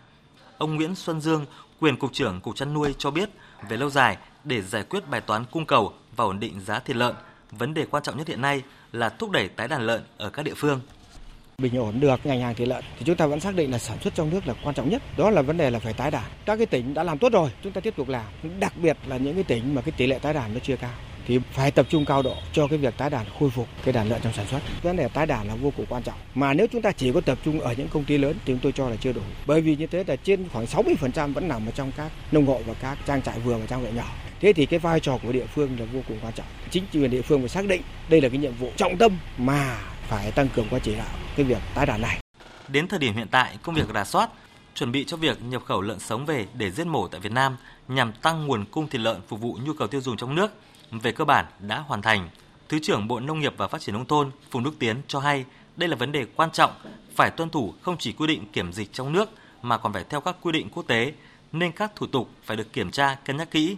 [0.57, 1.45] Ông Nguyễn Xuân Dương,
[1.79, 3.29] quyền cục trưởng cục chăn nuôi cho biết,
[3.69, 6.95] về lâu dài để giải quyết bài toán cung cầu và ổn định giá thịt
[6.95, 7.15] lợn,
[7.51, 10.43] vấn đề quan trọng nhất hiện nay là thúc đẩy tái đàn lợn ở các
[10.43, 10.81] địa phương
[11.59, 13.97] bình ổn được ngành hàng thịt lợn thì chúng ta vẫn xác định là sản
[14.01, 15.01] xuất trong nước là quan trọng nhất.
[15.17, 16.23] Đó là vấn đề là phải tái đàn.
[16.45, 18.25] Các cái tỉnh đã làm tốt rồi, chúng ta tiếp tục làm.
[18.59, 20.91] Đặc biệt là những cái tỉnh mà cái tỷ lệ tái đàn nó chưa cao
[21.29, 24.09] thì phải tập trung cao độ cho cái việc tái đàn khôi phục cái đàn
[24.09, 24.59] lợn trong sản xuất.
[24.83, 26.17] Vấn đề tái đàn là vô cùng quan trọng.
[26.35, 28.59] Mà nếu chúng ta chỉ có tập trung ở những công ty lớn thì chúng
[28.59, 29.21] tôi cho là chưa đủ.
[29.45, 32.61] Bởi vì như thế là trên khoảng 60% vẫn nằm ở trong các nông hộ
[32.65, 34.11] và các trang trại vừa và trang trại nhỏ.
[34.41, 36.45] Thế thì cái vai trò của địa phương là vô cùng quan trọng.
[36.69, 39.77] Chính quyền địa phương phải xác định đây là cái nhiệm vụ trọng tâm mà
[40.09, 42.19] phải tăng cường qua chỉ đạo cái việc tái đàn này.
[42.67, 44.29] Đến thời điểm hiện tại, công việc rà soát,
[44.75, 47.57] chuẩn bị cho việc nhập khẩu lợn sống về để giết mổ tại Việt Nam
[47.87, 50.51] nhằm tăng nguồn cung thịt lợn phục vụ nhu cầu tiêu dùng trong nước
[50.91, 52.29] về cơ bản đã hoàn thành.
[52.69, 55.45] Thứ trưởng Bộ Nông nghiệp và Phát triển nông thôn Phùng Đức Tiến cho hay
[55.75, 56.71] đây là vấn đề quan trọng,
[57.15, 59.29] phải tuân thủ không chỉ quy định kiểm dịch trong nước
[59.61, 61.13] mà còn phải theo các quy định quốc tế,
[61.51, 63.77] nên các thủ tục phải được kiểm tra cân nhắc kỹ.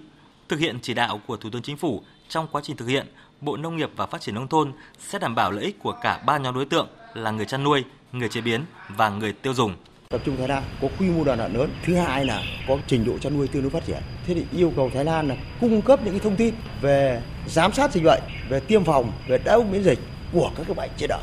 [0.50, 3.08] Thực hiện chỉ đạo của Thủ tướng Chính phủ trong quá trình thực hiện,
[3.42, 6.22] Bộ Nông nghiệp và Phát triển nông thôn sẽ đảm bảo lợi ích của cả
[6.26, 9.76] ba nhóm đối tượng là người chăn nuôi, người chế biến và người tiêu dùng.
[10.10, 11.70] Tập trung Thái Lan có quy mô đàn lợn lớn.
[11.84, 14.02] Thứ hai là có trình độ chăn nuôi tương đối phát triển.
[14.28, 17.74] Thế thì yêu cầu Thái Lan là cung cấp những cái thông tin về giám
[17.74, 20.00] sát dịch bệnh, về tiêm phòng, về đáp ứng miễn dịch
[20.34, 21.22] của các cái bệnh trên lợn.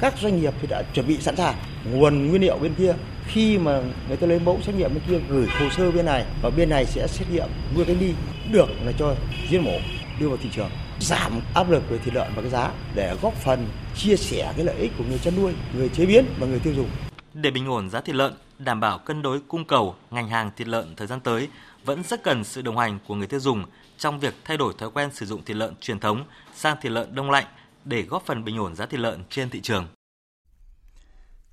[0.00, 1.54] Các doanh nghiệp thì đã chuẩn bị sẵn sàng
[1.92, 2.94] nguồn nguyên liệu bên kia
[3.26, 6.24] khi mà người ta lấy mẫu xét nghiệm bên kia gửi hồ sơ bên này
[6.42, 8.14] và bên này sẽ xét nghiệm nuôi cái đi
[8.50, 9.14] được là cho
[9.50, 9.78] giết mổ
[10.20, 10.70] đưa vào thị trường,
[11.02, 14.64] giảm áp lực về thịt lợn và cái giá để góp phần chia sẻ cái
[14.64, 16.88] lợi ích của người chăn nuôi, người chế biến và người tiêu dùng.
[17.34, 20.68] Để bình ổn giá thịt lợn, đảm bảo cân đối cung cầu, ngành hàng thịt
[20.68, 21.48] lợn thời gian tới
[21.84, 23.64] vẫn rất cần sự đồng hành của người tiêu dùng
[23.98, 26.24] trong việc thay đổi thói quen sử dụng thịt lợn truyền thống
[26.54, 27.46] sang thịt lợn đông lạnh
[27.84, 29.86] để góp phần bình ổn giá thịt lợn trên thị trường.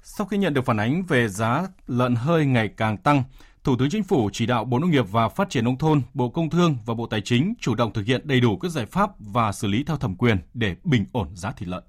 [0.03, 3.23] Sau khi nhận được phản ánh về giá lợn hơi ngày càng tăng,
[3.63, 6.29] Thủ tướng Chính phủ chỉ đạo Bộ Nông nghiệp và Phát triển Nông thôn, Bộ
[6.29, 9.09] Công Thương và Bộ Tài chính chủ động thực hiện đầy đủ các giải pháp
[9.19, 11.83] và xử lý theo thẩm quyền để bình ổn giá thịt lợn.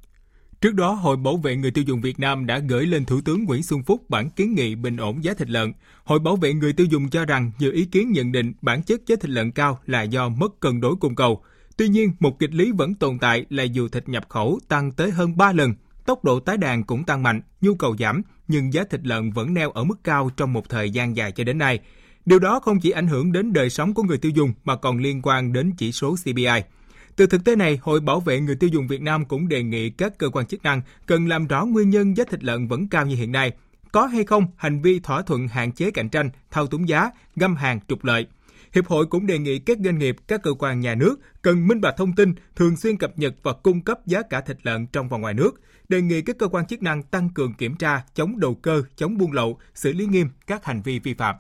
[0.61, 3.45] Trước đó, Hội Bảo vệ người tiêu dùng Việt Nam đã gửi lên Thủ tướng
[3.45, 5.73] Nguyễn Xuân Phúc bản kiến nghị bình ổn giá thịt lợn.
[6.05, 9.01] Hội Bảo vệ người tiêu dùng cho rằng nhiều ý kiến nhận định bản chất
[9.07, 11.43] giá thịt lợn cao là do mất cân đối cung cầu.
[11.77, 15.11] Tuy nhiên, một kịch lý vẫn tồn tại là dù thịt nhập khẩu tăng tới
[15.11, 15.75] hơn 3 lần,
[16.11, 19.55] tốc độ tái đàn cũng tăng mạnh, nhu cầu giảm, nhưng giá thịt lợn vẫn
[19.55, 21.79] neo ở mức cao trong một thời gian dài cho đến nay.
[22.27, 24.99] Điều đó không chỉ ảnh hưởng đến đời sống của người tiêu dùng mà còn
[24.99, 26.63] liên quan đến chỉ số CPI.
[27.17, 29.91] Từ thực tế này, Hội Bảo vệ người tiêu dùng Việt Nam cũng đề nghị
[29.91, 33.07] các cơ quan chức năng cần làm rõ nguyên nhân giá thịt lợn vẫn cao
[33.07, 33.53] như hiện nay.
[33.93, 37.57] Có hay không hành vi thỏa thuận hạn chế cạnh tranh, thao túng giá, găm
[37.57, 38.27] hàng trục lợi.
[38.75, 41.81] Hiệp hội cũng đề nghị các doanh nghiệp, các cơ quan nhà nước cần minh
[41.81, 45.09] bạch thông tin, thường xuyên cập nhật và cung cấp giá cả thịt lợn trong
[45.09, 45.61] và ngoài nước.
[45.89, 49.19] Đề nghị các cơ quan chức năng tăng cường kiểm tra, chống đầu cơ, chống
[49.19, 51.37] buôn lậu, xử lý nghiêm các hành vi vi phạm.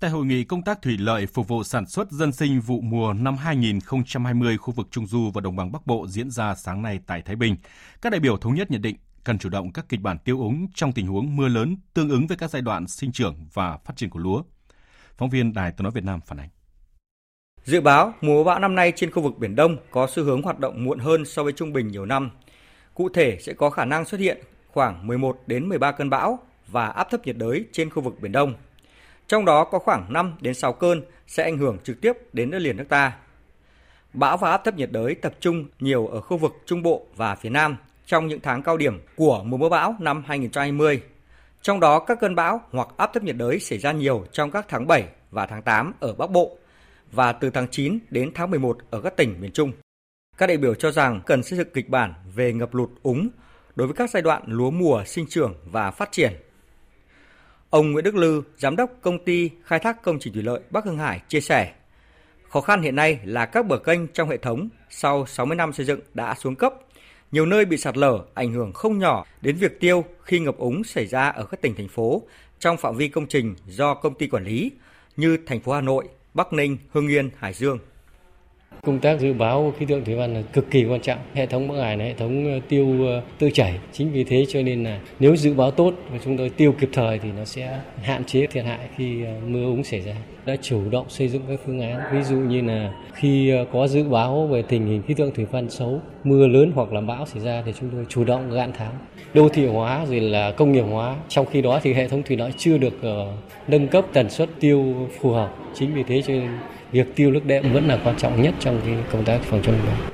[0.00, 3.12] Tại hội nghị công tác thủy lợi phục vụ sản xuất dân sinh vụ mùa
[3.12, 7.00] năm 2020 khu vực Trung Du và Đồng bằng Bắc Bộ diễn ra sáng nay
[7.06, 7.56] tại Thái Bình,
[8.02, 10.66] các đại biểu thống nhất nhận định cần chủ động các kịch bản tiêu úng
[10.74, 13.96] trong tình huống mưa lớn tương ứng với các giai đoạn sinh trưởng và phát
[13.96, 14.42] triển của lúa.
[15.18, 16.48] Phóng viên Đài Tiếng nói Việt Nam phản ánh.
[17.64, 20.58] Dự báo mùa bão năm nay trên khu vực Biển Đông có xu hướng hoạt
[20.58, 22.30] động muộn hơn so với trung bình nhiều năm.
[22.94, 24.38] Cụ thể sẽ có khả năng xuất hiện
[24.68, 26.38] khoảng 11 đến 13 cơn bão
[26.68, 28.54] và áp thấp nhiệt đới trên khu vực Biển Đông.
[29.28, 32.58] Trong đó có khoảng 5 đến 6 cơn sẽ ảnh hưởng trực tiếp đến đất
[32.58, 33.16] liền nước ta.
[34.12, 37.34] Bão và áp thấp nhiệt đới tập trung nhiều ở khu vực Trung Bộ và
[37.34, 41.02] phía Nam trong những tháng cao điểm của mùa mưa bão năm 2020.
[41.62, 44.66] Trong đó các cơn bão hoặc áp thấp nhiệt đới xảy ra nhiều trong các
[44.68, 46.58] tháng 7 và tháng 8 ở Bắc Bộ
[47.12, 49.72] và từ tháng 9 đến tháng 11 ở các tỉnh miền Trung.
[50.38, 53.28] Các đại biểu cho rằng cần xây dựng kịch bản về ngập lụt úng
[53.74, 56.32] đối với các giai đoạn lúa mùa sinh trưởng và phát triển.
[57.70, 60.84] Ông Nguyễn Đức Lư, giám đốc công ty khai thác công trình thủy lợi Bắc
[60.84, 61.72] Hưng Hải chia sẻ,
[62.48, 65.86] khó khăn hiện nay là các bờ kênh trong hệ thống sau 60 năm xây
[65.86, 66.74] dựng đã xuống cấp,
[67.32, 70.84] nhiều nơi bị sạt lở ảnh hưởng không nhỏ đến việc tiêu khi ngập úng
[70.84, 72.22] xảy ra ở các tỉnh thành phố
[72.58, 74.70] trong phạm vi công trình do công ty quản lý
[75.16, 77.78] như thành phố Hà Nội, Bắc Ninh, Hưng Yên, Hải Dương.
[78.86, 81.18] Công tác dự báo khí tượng thủy văn là cực kỳ quan trọng.
[81.34, 83.78] Hệ thống Bắc Hải là hệ thống ờ, tiêu ờ, tự tư chảy.
[83.92, 86.88] Chính vì thế cho nên là nếu dự báo tốt và chúng tôi tiêu kịp
[86.92, 90.12] thời thì nó sẽ hạn chế thiệt hại khi ờ, mưa úng xảy ra.
[90.46, 92.00] Đã chủ động xây dựng các phương án.
[92.12, 95.70] Ví dụ như là khi có dự báo về tình hình khí tượng thủy văn
[95.70, 98.92] xấu, mưa lớn hoặc là bão xảy ra thì chúng tôi chủ động gạn tháo.
[99.34, 101.16] Đô thị hóa rồi là công nghiệp hóa.
[101.28, 102.94] Trong khi đó thì hệ thống thủy lợi chưa được
[103.68, 105.54] nâng cấp tần suất tiêu phù hợp.
[105.74, 106.48] Chính vì thế cho nên
[106.92, 109.74] việc tiêu nước đệm vẫn là quan trọng nhất trong cái công tác phòng chống
[109.74, 110.12] lụt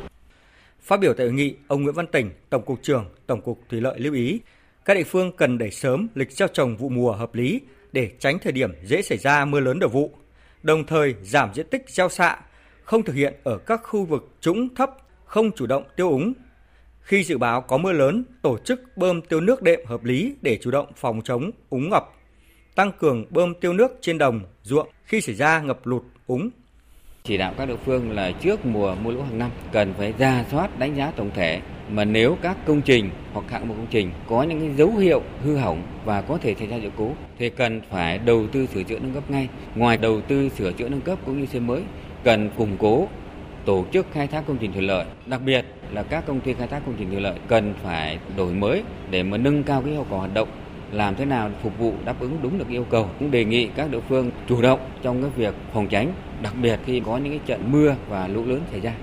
[0.81, 3.81] Phát biểu tại hội nghị, ông Nguyễn Văn Tỉnh, Tổng cục trưởng Tổng cục Thủy
[3.81, 4.41] lợi lưu ý,
[4.85, 7.61] các địa phương cần đẩy sớm lịch gieo trồng vụ mùa hợp lý
[7.93, 10.13] để tránh thời điểm dễ xảy ra mưa lớn đầu vụ,
[10.63, 12.39] đồng thời giảm diện tích gieo xạ,
[12.83, 14.91] không thực hiện ở các khu vực trũng thấp,
[15.25, 16.33] không chủ động tiêu úng.
[17.01, 20.59] Khi dự báo có mưa lớn, tổ chức bơm tiêu nước đệm hợp lý để
[20.63, 22.05] chủ động phòng chống úng ngập,
[22.75, 26.51] tăng cường bơm tiêu nước trên đồng, ruộng khi xảy ra ngập lụt, úng
[27.29, 30.45] chỉ đạo các địa phương là trước mùa mưa lũ hàng năm cần phải ra
[30.51, 31.61] soát đánh giá tổng thể
[31.91, 35.23] mà nếu các công trình hoặc hạng mục công trình có những cái dấu hiệu
[35.45, 38.83] hư hỏng và có thể xảy ra sự cố thì cần phải đầu tư sửa
[38.83, 39.49] chữa nâng cấp ngay.
[39.75, 41.83] Ngoài đầu tư sửa chữa nâng cấp cũng như xây mới
[42.25, 43.09] cần củng cố
[43.65, 46.67] tổ chức khai thác công trình thủy lợi, đặc biệt là các công ty khai
[46.69, 50.07] thác công trình thủy lợi cần phải đổi mới để mà nâng cao cái hiệu
[50.11, 50.49] quả hoạt động
[50.93, 53.09] làm thế nào phục vụ đáp ứng đúng được yêu cầu.
[53.19, 56.13] Cũng đề nghị các địa phương chủ động trong cái việc phòng tránh,
[56.43, 58.95] đặc biệt khi có những cái trận mưa và lũ lớn xảy ra.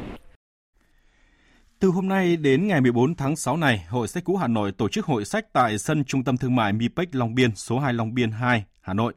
[1.80, 4.90] Từ hôm nay đến ngày 14 tháng 6 này, Hội sách cũ Hà Nội tổ
[4.90, 8.14] chức hội sách tại sân Trung tâm Thương mại MIPEC Long Biên, số 2 Long
[8.14, 9.14] Biên 2, Hà Nội.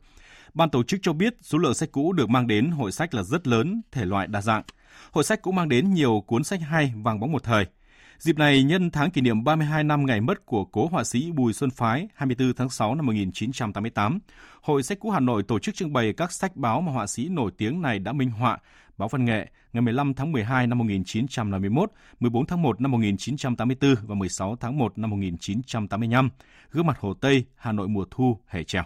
[0.54, 3.22] Ban tổ chức cho biết số lượng sách cũ được mang đến hội sách là
[3.22, 4.62] rất lớn, thể loại đa dạng.
[5.10, 7.66] Hội sách cũng mang đến nhiều cuốn sách hay vàng bóng một thời–
[8.18, 11.52] Dịp này nhân tháng kỷ niệm 32 năm ngày mất của cố họa sĩ Bùi
[11.52, 14.18] Xuân Phái 24 tháng 6 năm 1988,
[14.60, 17.28] Hội sách cũ Hà Nội tổ chức trưng bày các sách báo mà họa sĩ
[17.28, 18.58] nổi tiếng này đã minh họa,
[18.96, 24.14] báo văn nghệ ngày 15 tháng 12 năm 1951, 14 tháng 1 năm 1984 và
[24.14, 26.30] 16 tháng 1 năm 1985,
[26.70, 28.84] gương mặt Hồ Tây, Hà Nội mùa thu, hè trèo.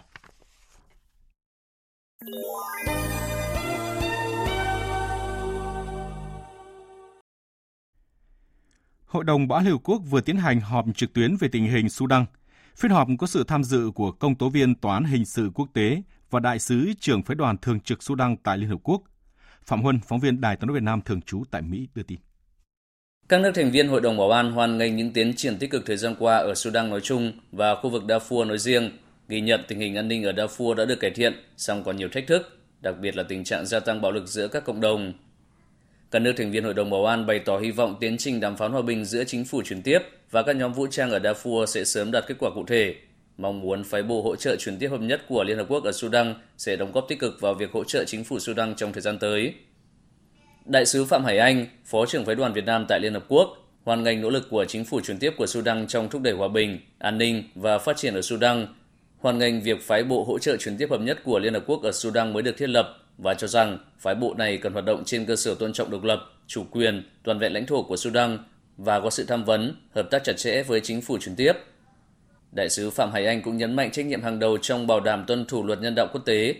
[9.13, 11.65] Hội đồng Bảo an Liên Hợp Quốc vừa tiến hành họp trực tuyến về tình
[11.65, 12.25] hình Sudan.
[12.75, 15.69] Phiên họp có sự tham dự của công tố viên Tòa án Hình sự Quốc
[15.73, 19.01] tế và đại sứ trưởng phái đoàn thường trực Sudan tại Liên Hợp Quốc.
[19.65, 22.19] Phạm Huân, phóng viên Đài tiếng nói Việt Nam thường trú tại Mỹ đưa tin.
[23.29, 25.85] Các nước thành viên Hội đồng Bảo an hoan nghênh những tiến triển tích cực
[25.85, 28.91] thời gian qua ở Sudan nói chung và khu vực Darfur nói riêng,
[29.27, 32.09] ghi nhận tình hình an ninh ở Darfur đã được cải thiện, song còn nhiều
[32.11, 35.13] thách thức, đặc biệt là tình trạng gia tăng bạo lực giữa các cộng đồng.
[36.13, 38.57] Các nước thành viên Hội đồng Bảo an bày tỏ hy vọng tiến trình đàm
[38.57, 39.99] phán hòa bình giữa chính phủ chuyển tiếp
[40.31, 42.95] và các nhóm vũ trang ở Darfur sẽ sớm đạt kết quả cụ thể,
[43.37, 45.91] mong muốn phái bộ hỗ trợ chuyển tiếp hợp nhất của Liên Hợp Quốc ở
[45.91, 49.01] Sudan sẽ đóng góp tích cực vào việc hỗ trợ chính phủ Sudan trong thời
[49.01, 49.53] gian tới.
[50.65, 53.57] Đại sứ Phạm Hải Anh, Phó trưởng phái đoàn Việt Nam tại Liên Hợp Quốc,
[53.83, 56.47] hoan nghênh nỗ lực của chính phủ chuyển tiếp của Sudan trong thúc đẩy hòa
[56.47, 58.67] bình, an ninh và phát triển ở Sudan,
[59.19, 61.83] hoan nghênh việc phái bộ hỗ trợ chuyển tiếp hợp nhất của Liên Hợp Quốc
[61.83, 65.03] ở Sudan mới được thiết lập và cho rằng phái bộ này cần hoạt động
[65.05, 68.37] trên cơ sở tôn trọng độc lập, chủ quyền, toàn vẹn lãnh thổ của Sudan
[68.77, 71.53] và có sự tham vấn, hợp tác chặt chẽ với chính phủ chuyển tiếp.
[72.51, 75.23] Đại sứ Phạm Hải Anh cũng nhấn mạnh trách nhiệm hàng đầu trong bảo đảm
[75.27, 76.55] tuân thủ luật nhân đạo quốc tế,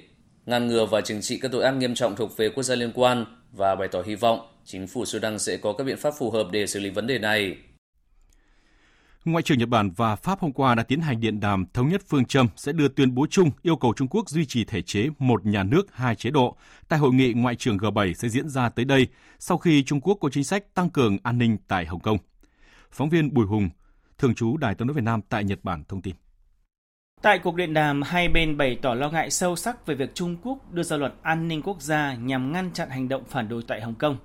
[0.46, 2.92] ngăn ngừa và trừng trị các tội ác nghiêm trọng thuộc về quốc gia liên
[2.96, 6.32] quan và bày tỏ hy vọng chính phủ Sudan sẽ có các biện pháp phù
[6.32, 7.56] hợp để xử lý vấn đề này.
[9.26, 12.02] Ngoại trưởng Nhật Bản và Pháp hôm qua đã tiến hành điện đàm thống nhất
[12.08, 15.08] phương châm sẽ đưa tuyên bố chung yêu cầu Trung Quốc duy trì thể chế
[15.20, 16.56] một nhà nước hai chế độ
[16.88, 19.08] tại hội nghị ngoại trưởng G7 sẽ diễn ra tới đây
[19.40, 22.18] sau khi Trung Quốc có chính sách tăng cường an ninh tại Hồng Kông.
[22.92, 23.70] Phóng viên Bùi Hùng,
[24.18, 26.16] thường trú Đài tiếng nói Việt Nam tại Nhật Bản thông tin.
[27.22, 30.38] Tại cuộc điện đàm, hai bên bày tỏ lo ngại sâu sắc về việc Trung
[30.44, 33.64] Quốc đưa ra luật an ninh quốc gia nhằm ngăn chặn hành động phản đối
[33.68, 34.18] tại Hồng Kông,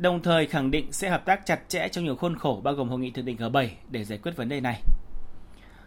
[0.00, 2.88] đồng thời khẳng định sẽ hợp tác chặt chẽ trong nhiều khuôn khổ bao gồm
[2.88, 4.82] hội nghị thượng đỉnh G7 để giải quyết vấn đề này.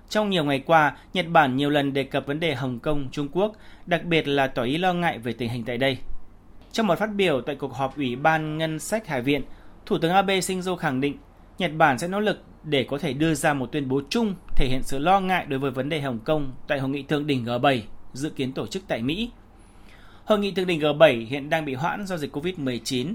[0.10, 3.28] Trong nhiều ngày qua, Nhật Bản nhiều lần đề cập vấn đề Hồng Kông, Trung
[3.32, 3.54] Quốc,
[3.86, 5.98] đặc biệt là tỏ ý lo ngại về tình hình tại đây.
[6.72, 9.42] Trong một phát biểu tại cuộc họp Ủy ban Ngân sách Hải viện,
[9.86, 11.18] Thủ tướng Abe Shinzo khẳng định
[11.58, 14.68] Nhật Bản sẽ nỗ lực để có thể đưa ra một tuyên bố chung thể
[14.68, 17.46] hiện sự lo ngại đối với vấn đề Hồng Kông tại hội nghị thượng đỉnh
[17.46, 17.82] G7
[18.14, 19.32] dự kiến tổ chức tại Mỹ.
[20.26, 23.14] Hội nghị thượng đỉnh G7 hiện đang bị hoãn do dịch COVID-19.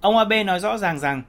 [0.00, 1.22] Ông Abe nói rõ ràng rằng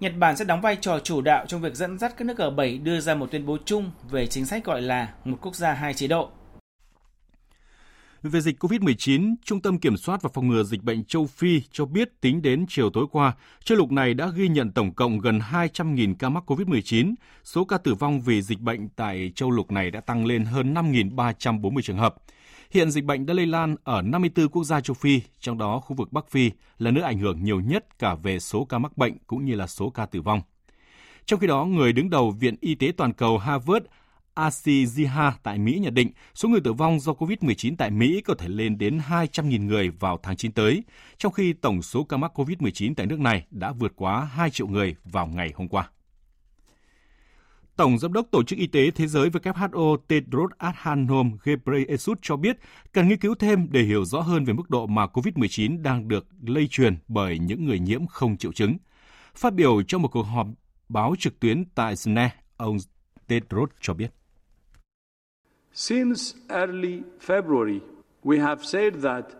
[0.00, 2.82] Nhật Bản sẽ đóng vai trò chủ đạo trong việc dẫn dắt các nước G7
[2.82, 5.94] đưa ra một tuyên bố chung về chính sách gọi là một quốc gia hai
[5.94, 6.30] chế độ.
[8.22, 11.84] Về dịch COVID-19, Trung tâm Kiểm soát và Phòng ngừa Dịch bệnh châu Phi cho
[11.84, 13.32] biết tính đến chiều tối qua,
[13.64, 17.14] châu lục này đã ghi nhận tổng cộng gần 200.000 ca mắc COVID-19.
[17.44, 20.74] Số ca tử vong vì dịch bệnh tại châu lục này đã tăng lên hơn
[20.74, 22.14] 5.340 trường hợp.
[22.70, 25.96] Hiện dịch bệnh đã lây lan ở 54 quốc gia châu Phi, trong đó khu
[25.96, 29.18] vực Bắc Phi là nước ảnh hưởng nhiều nhất cả về số ca mắc bệnh
[29.26, 30.40] cũng như là số ca tử vong.
[31.26, 33.86] Trong khi đó, người đứng đầu Viện Y tế Toàn cầu Harvard
[34.34, 38.48] Asiziha tại Mỹ nhận định số người tử vong do COVID-19 tại Mỹ có thể
[38.48, 40.84] lên đến 200.000 người vào tháng 9 tới,
[41.18, 44.66] trong khi tổng số ca mắc COVID-19 tại nước này đã vượt quá 2 triệu
[44.66, 45.90] người vào ngày hôm qua.
[47.78, 52.56] Tổng Giám đốc Tổ chức Y tế Thế giới WHO Tedros Adhanom Ghebreyesus cho biết
[52.92, 56.26] cần nghiên cứu thêm để hiểu rõ hơn về mức độ mà COVID-19 đang được
[56.46, 58.76] lây truyền bởi những người nhiễm không triệu chứng.
[59.34, 60.46] Phát biểu trong một cuộc họp
[60.88, 62.76] báo trực tuyến tại Sne, ông
[63.26, 64.10] Tedros cho biết.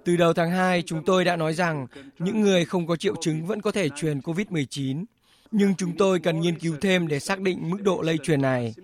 [0.05, 1.87] Từ đầu tháng 2, chúng tôi đã nói rằng
[2.19, 5.05] những người không có triệu chứng vẫn có thể truyền COVID-19,
[5.51, 8.75] nhưng chúng tôi cần nghiên cứu thêm để xác định mức độ lây truyền này.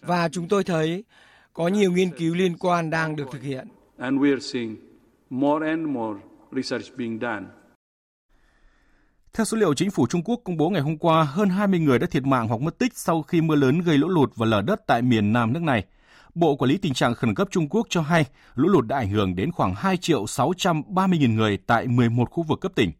[0.00, 1.04] Và chúng tôi thấy
[1.52, 3.68] có nhiều nghiên cứu liên quan đang được thực hiện.
[9.32, 11.98] Theo số liệu chính phủ Trung Quốc công bố ngày hôm qua, hơn 20 người
[11.98, 14.62] đã thiệt mạng hoặc mất tích sau khi mưa lớn gây lũ lụt và lở
[14.62, 15.84] đất tại miền Nam nước này.
[16.34, 19.10] Bộ Quản lý Tình trạng Khẩn cấp Trung Quốc cho hay lũ lụt đã ảnh
[19.10, 22.92] hưởng đến khoảng 2 triệu 630 nghìn người tại 11 khu vực cấp tỉnh.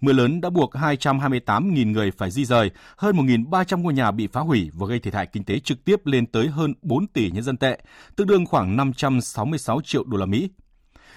[0.00, 4.40] Mưa lớn đã buộc 228.000 người phải di rời, hơn 1.300 ngôi nhà bị phá
[4.40, 7.42] hủy và gây thiệt hại kinh tế trực tiếp lên tới hơn 4 tỷ nhân
[7.42, 7.78] dân tệ,
[8.16, 10.50] tương đương khoảng 566 triệu đô la Mỹ.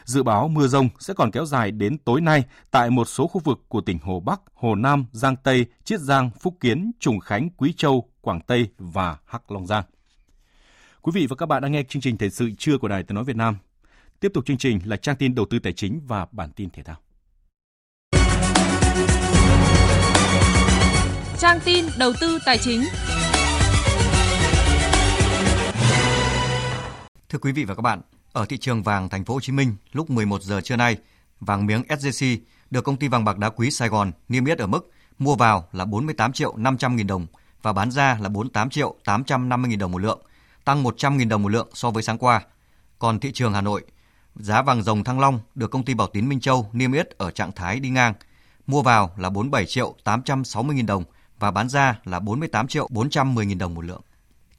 [0.06, 3.42] Dự báo mưa rông sẽ còn kéo dài đến tối nay tại một số khu
[3.44, 7.50] vực của tỉnh Hồ Bắc, Hồ Nam, Giang Tây, Chiết Giang, Phúc Kiến, Trùng Khánh,
[7.50, 9.84] Quý Châu, Quảng Tây và Hắc Long Giang.
[11.02, 13.16] Quý vị và các bạn đang nghe chương trình Thời sự trưa của Đài Tiếng
[13.16, 13.58] Nói Việt Nam.
[14.20, 16.84] Tiếp tục chương trình là trang tin đầu tư tài chính và bản tin thể
[16.84, 16.98] thao.
[21.42, 22.84] Trang tin đầu tư tài chính.
[27.30, 29.76] Thưa quý vị và các bạn, ở thị trường vàng thành phố Hồ Chí Minh
[29.92, 30.98] lúc 11 giờ trưa nay,
[31.39, 32.38] vàng miếng SJC
[32.72, 35.68] được công ty vàng bạc đá quý Sài Gòn niêm yết ở mức mua vào
[35.72, 37.28] là 48 triệu 500 nghìn đồng
[37.62, 40.22] và bán ra là 48 triệu 850 nghìn đồng một lượng,
[40.66, 42.42] tăng 100 nghìn đồng một lượng so với sáng qua.
[43.00, 43.82] Còn thị trường Hà Nội,
[44.36, 47.32] giá vàng dòng Thăng Long được công ty Bảo Tín Minh Châu niêm yết ở
[47.32, 48.14] trạng thái đi ngang,
[48.68, 51.04] mua vào là 47 triệu 860 nghìn đồng
[51.42, 54.02] và bán ra là 48 triệu 410 000 đồng một lượng.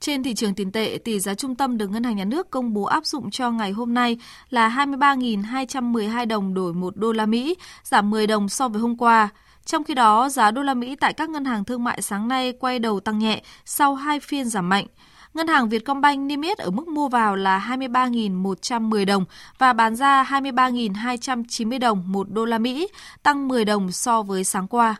[0.00, 2.74] Trên thị trường tiền tệ, tỷ giá trung tâm được Ngân hàng Nhà nước công
[2.74, 4.18] bố áp dụng cho ngày hôm nay
[4.50, 9.28] là 23.212 đồng đổi 1 đô la Mỹ, giảm 10 đồng so với hôm qua.
[9.64, 12.52] Trong khi đó, giá đô la Mỹ tại các ngân hàng thương mại sáng nay
[12.60, 14.86] quay đầu tăng nhẹ sau hai phiên giảm mạnh.
[15.34, 19.24] Ngân hàng Vietcombank niêm yết ở mức mua vào là 23.110 đồng
[19.58, 22.88] và bán ra 23.290 đồng một đô la Mỹ,
[23.22, 24.96] tăng 10 đồng so với sáng qua.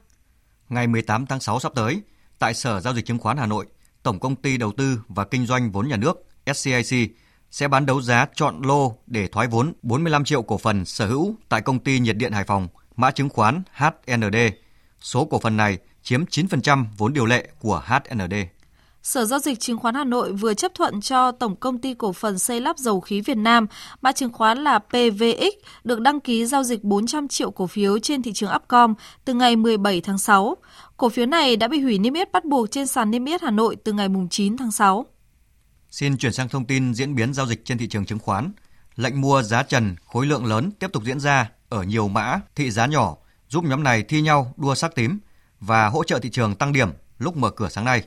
[0.73, 2.03] Ngày 18 tháng 6 sắp tới,
[2.39, 3.67] tại Sở Giao dịch Chứng khoán Hà Nội,
[4.03, 7.11] Tổng Công ty Đầu tư và Kinh doanh vốn nhà nước SCIC
[7.51, 11.35] sẽ bán đấu giá chọn lô để thoái vốn 45 triệu cổ phần sở hữu
[11.49, 14.37] tại công ty nhiệt điện Hải Phòng, mã chứng khoán HND.
[15.01, 18.35] Số cổ phần này chiếm 9% vốn điều lệ của HND.
[19.03, 22.13] Sở Giao dịch Chứng khoán Hà Nội vừa chấp thuận cho Tổng Công ty Cổ
[22.13, 23.67] phần Xây lắp Dầu khí Việt Nam,
[24.03, 28.23] mã chứng khoán là PVX, được đăng ký giao dịch 400 triệu cổ phiếu trên
[28.23, 28.95] thị trường Upcom
[29.25, 30.57] từ ngày 17 tháng 6.
[30.97, 33.51] Cổ phiếu này đã bị hủy niêm yết bắt buộc trên sàn niêm yết Hà
[33.51, 35.07] Nội từ ngày 9 tháng 6.
[35.91, 38.53] Xin chuyển sang thông tin diễn biến giao dịch trên thị trường chứng khoán.
[38.97, 42.71] Lệnh mua giá trần khối lượng lớn tiếp tục diễn ra ở nhiều mã thị
[42.71, 43.17] giá nhỏ,
[43.49, 45.19] giúp nhóm này thi nhau đua sắc tím
[45.61, 46.89] và hỗ trợ thị trường tăng điểm
[47.19, 48.03] lúc mở cửa sáng nay.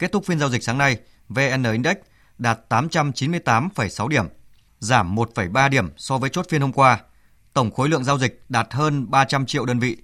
[0.00, 0.96] Kết thúc phiên giao dịch sáng nay,
[1.28, 1.96] VN Index
[2.38, 4.24] đạt 898,6 điểm,
[4.78, 7.00] giảm 1,3 điểm so với chốt phiên hôm qua.
[7.52, 9.96] Tổng khối lượng giao dịch đạt hơn 300 triệu đơn vị,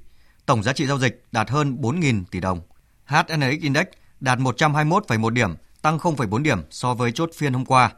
[0.46, 2.60] tổng giá trị giao dịch đạt hơn 4.000 tỷ đồng.
[3.06, 3.86] HNX Index
[4.20, 7.90] đạt 121,1 điểm, tăng 0,4 điểm so với chốt phiên hôm qua.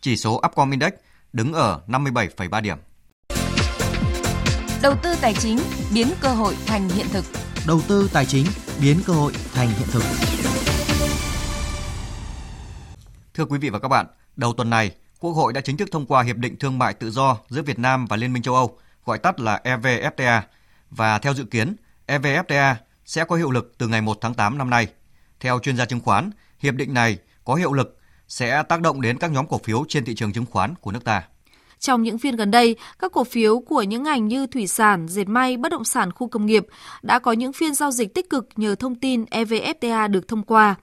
[0.00, 0.92] Chỉ số Upcom Index
[1.32, 2.78] đứng ở 57,3 điểm.
[4.82, 5.58] Đầu tư tài chính
[5.94, 7.24] biến cơ hội thành hiện thực.
[7.66, 8.46] Đầu tư tài chính
[8.80, 10.02] biến cơ hội thành hiện thực.
[13.34, 14.06] Thưa quý vị và các bạn,
[14.36, 17.10] đầu tuần này, Quốc hội đã chính thức thông qua Hiệp định Thương mại Tự
[17.10, 20.40] do giữa Việt Nam và Liên minh châu Âu, gọi tắt là EVFTA,
[20.90, 21.76] và theo dự kiến,
[22.06, 22.74] EVFTA
[23.04, 24.86] sẽ có hiệu lực từ ngày 1 tháng 8 năm nay.
[25.40, 29.18] Theo chuyên gia chứng khoán, hiệp định này có hiệu lực sẽ tác động đến
[29.18, 31.22] các nhóm cổ phiếu trên thị trường chứng khoán của nước ta.
[31.78, 35.28] Trong những phiên gần đây, các cổ phiếu của những ngành như thủy sản, dệt
[35.28, 36.66] may, bất động sản khu công nghiệp
[37.02, 40.74] đã có những phiên giao dịch tích cực nhờ thông tin EVFTA được thông qua.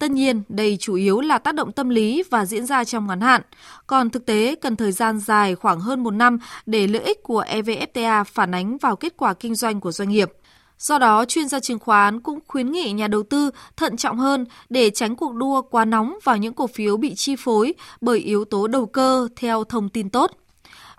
[0.00, 3.20] Tất nhiên, đây chủ yếu là tác động tâm lý và diễn ra trong ngắn
[3.20, 3.42] hạn.
[3.86, 7.44] Còn thực tế, cần thời gian dài khoảng hơn một năm để lợi ích của
[7.48, 10.32] EVFTA phản ánh vào kết quả kinh doanh của doanh nghiệp.
[10.78, 14.46] Do đó, chuyên gia chứng khoán cũng khuyến nghị nhà đầu tư thận trọng hơn
[14.68, 18.44] để tránh cuộc đua quá nóng vào những cổ phiếu bị chi phối bởi yếu
[18.44, 20.30] tố đầu cơ theo thông tin tốt.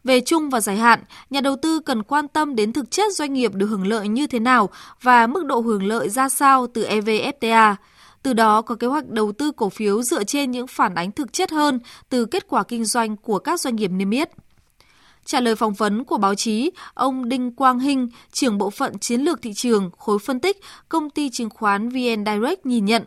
[0.03, 3.33] Về chung và dài hạn, nhà đầu tư cần quan tâm đến thực chất doanh
[3.33, 4.69] nghiệp được hưởng lợi như thế nào
[5.01, 7.75] và mức độ hưởng lợi ra sao từ EVFTA.
[8.23, 11.33] Từ đó có kế hoạch đầu tư cổ phiếu dựa trên những phản ánh thực
[11.33, 14.29] chất hơn từ kết quả kinh doanh của các doanh nghiệp niêm yết.
[15.25, 19.21] Trả lời phỏng vấn của báo chí, ông Đinh Quang Hinh, trưởng bộ phận chiến
[19.21, 20.57] lược thị trường, khối phân tích,
[20.89, 23.03] công ty chứng khoán VN Direct nhìn nhận,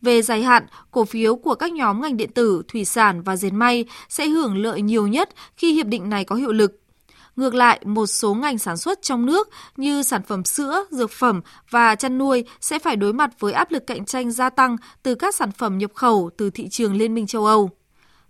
[0.00, 3.50] về dài hạn, cổ phiếu của các nhóm ngành điện tử, thủy sản và dệt
[3.50, 6.81] may sẽ hưởng lợi nhiều nhất khi hiệp định này có hiệu lực.
[7.36, 11.40] Ngược lại, một số ngành sản xuất trong nước như sản phẩm sữa, dược phẩm
[11.70, 15.14] và chăn nuôi sẽ phải đối mặt với áp lực cạnh tranh gia tăng từ
[15.14, 17.70] các sản phẩm nhập khẩu từ thị trường Liên minh châu Âu.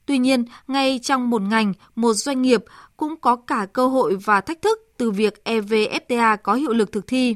[0.07, 2.65] Tuy nhiên, ngay trong một ngành, một doanh nghiệp
[2.97, 7.07] cũng có cả cơ hội và thách thức từ việc EVFTA có hiệu lực thực
[7.07, 7.35] thi.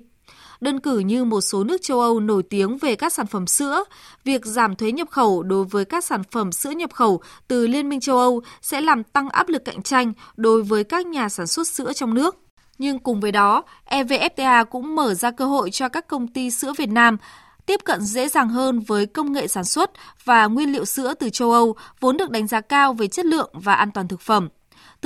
[0.60, 3.84] Đơn cử như một số nước châu Âu nổi tiếng về các sản phẩm sữa,
[4.24, 7.88] việc giảm thuế nhập khẩu đối với các sản phẩm sữa nhập khẩu từ Liên
[7.88, 11.46] minh châu Âu sẽ làm tăng áp lực cạnh tranh đối với các nhà sản
[11.46, 12.36] xuất sữa trong nước.
[12.78, 16.72] Nhưng cùng với đó, EVFTA cũng mở ra cơ hội cho các công ty sữa
[16.76, 17.16] Việt Nam
[17.66, 19.90] tiếp cận dễ dàng hơn với công nghệ sản xuất
[20.24, 23.50] và nguyên liệu sữa từ châu Âu vốn được đánh giá cao về chất lượng
[23.52, 24.48] và an toàn thực phẩm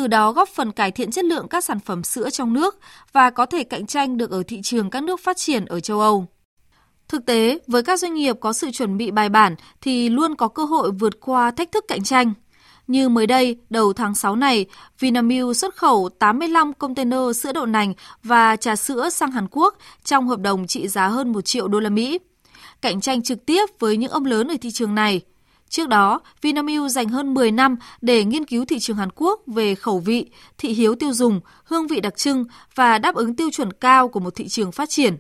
[0.01, 2.79] từ đó góp phần cải thiện chất lượng các sản phẩm sữa trong nước
[3.13, 6.01] và có thể cạnh tranh được ở thị trường các nước phát triển ở châu
[6.01, 6.27] Âu.
[7.09, 10.49] Thực tế, với các doanh nghiệp có sự chuẩn bị bài bản thì luôn có
[10.49, 12.33] cơ hội vượt qua thách thức cạnh tranh.
[12.87, 14.67] Như mới đây, đầu tháng 6 này,
[15.01, 20.29] Vinamilk xuất khẩu 85 container sữa đậu nành và trà sữa sang Hàn Quốc trong
[20.29, 22.19] hợp đồng trị giá hơn 1 triệu đô la Mỹ.
[22.83, 25.21] Cạnh tranh trực tiếp với những ông lớn ở thị trường này.
[25.71, 29.75] Trước đó, Vinamilk dành hơn 10 năm để nghiên cứu thị trường Hàn Quốc về
[29.75, 32.45] khẩu vị, thị hiếu tiêu dùng, hương vị đặc trưng
[32.75, 35.17] và đáp ứng tiêu chuẩn cao của một thị trường phát triển.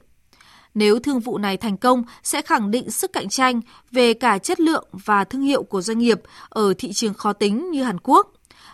[0.75, 4.61] Nếu thương vụ này thành công sẽ khẳng định sức cạnh tranh về cả chất
[4.61, 8.33] lượng và thương hiệu của doanh nghiệp ở thị trường khó tính như Hàn Quốc,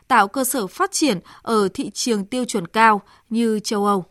[0.09, 4.05] tạo cơ sở phát triển ở thị trường tiêu chuẩn cao như châu Âu.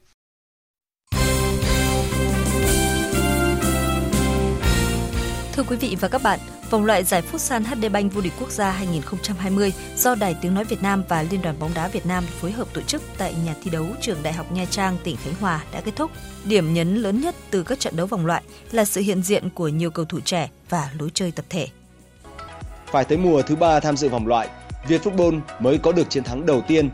[5.53, 6.39] Thưa quý vị và các bạn,
[6.75, 10.63] Vòng loại giải Futsal HD Bank vô địch quốc gia 2020 do Đài Tiếng Nói
[10.63, 13.55] Việt Nam và Liên đoàn bóng đá Việt Nam phối hợp tổ chức tại nhà
[13.63, 16.11] thi đấu trường Đại học Nha Trang, tỉnh Khánh Hòa đã kết thúc.
[16.45, 19.67] Điểm nhấn lớn nhất từ các trận đấu vòng loại là sự hiện diện của
[19.67, 21.67] nhiều cầu thủ trẻ và lối chơi tập thể.
[22.91, 24.49] Phải tới mùa thứ ba tham dự vòng loại,
[24.87, 26.89] Việt Football mới có được chiến thắng đầu tiên.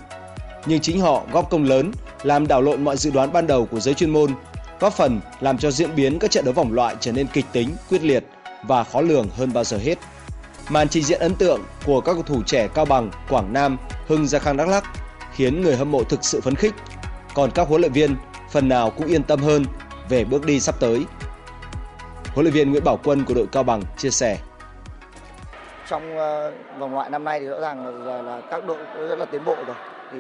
[0.65, 1.91] Nhưng chính họ góp công lớn
[2.23, 4.31] làm đảo lộn mọi dự đoán ban đầu của giới chuyên môn,
[4.79, 7.69] góp phần làm cho diễn biến các trận đấu vòng loại trở nên kịch tính,
[7.89, 8.23] quyết liệt
[8.63, 9.95] và khó lường hơn bao giờ hết.
[10.69, 14.27] Màn trình diễn ấn tượng của các cầu thủ trẻ Cao Bằng, Quảng Nam, Hưng
[14.27, 14.83] Gia Khang Đắk Lắk
[15.33, 16.73] khiến người hâm mộ thực sự phấn khích.
[17.33, 18.15] Còn các huấn luyện viên
[18.51, 19.65] phần nào cũng yên tâm hơn
[20.09, 21.05] về bước đi sắp tới.
[22.33, 24.37] Huấn luyện viên Nguyễn Bảo Quân của đội Cao Bằng chia sẻ
[25.91, 28.77] trong ờ, vòng loại năm nay thì rõ ràng là, là các đội
[29.09, 29.75] rất là tiến bộ rồi
[30.11, 30.17] thì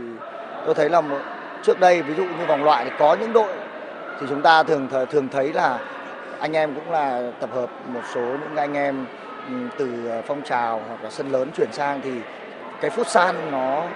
[0.65, 1.19] tôi thấy là một,
[1.63, 3.53] trước đây ví dụ như vòng loại thì có những đội
[4.19, 5.79] thì chúng ta thường thường thấy là
[6.41, 9.05] anh em cũng là tập hợp một số những anh em
[9.47, 12.11] ừ, từ ờ, phong trào hoặc là sân lớn chuyển sang thì
[12.81, 13.87] cái phút san nó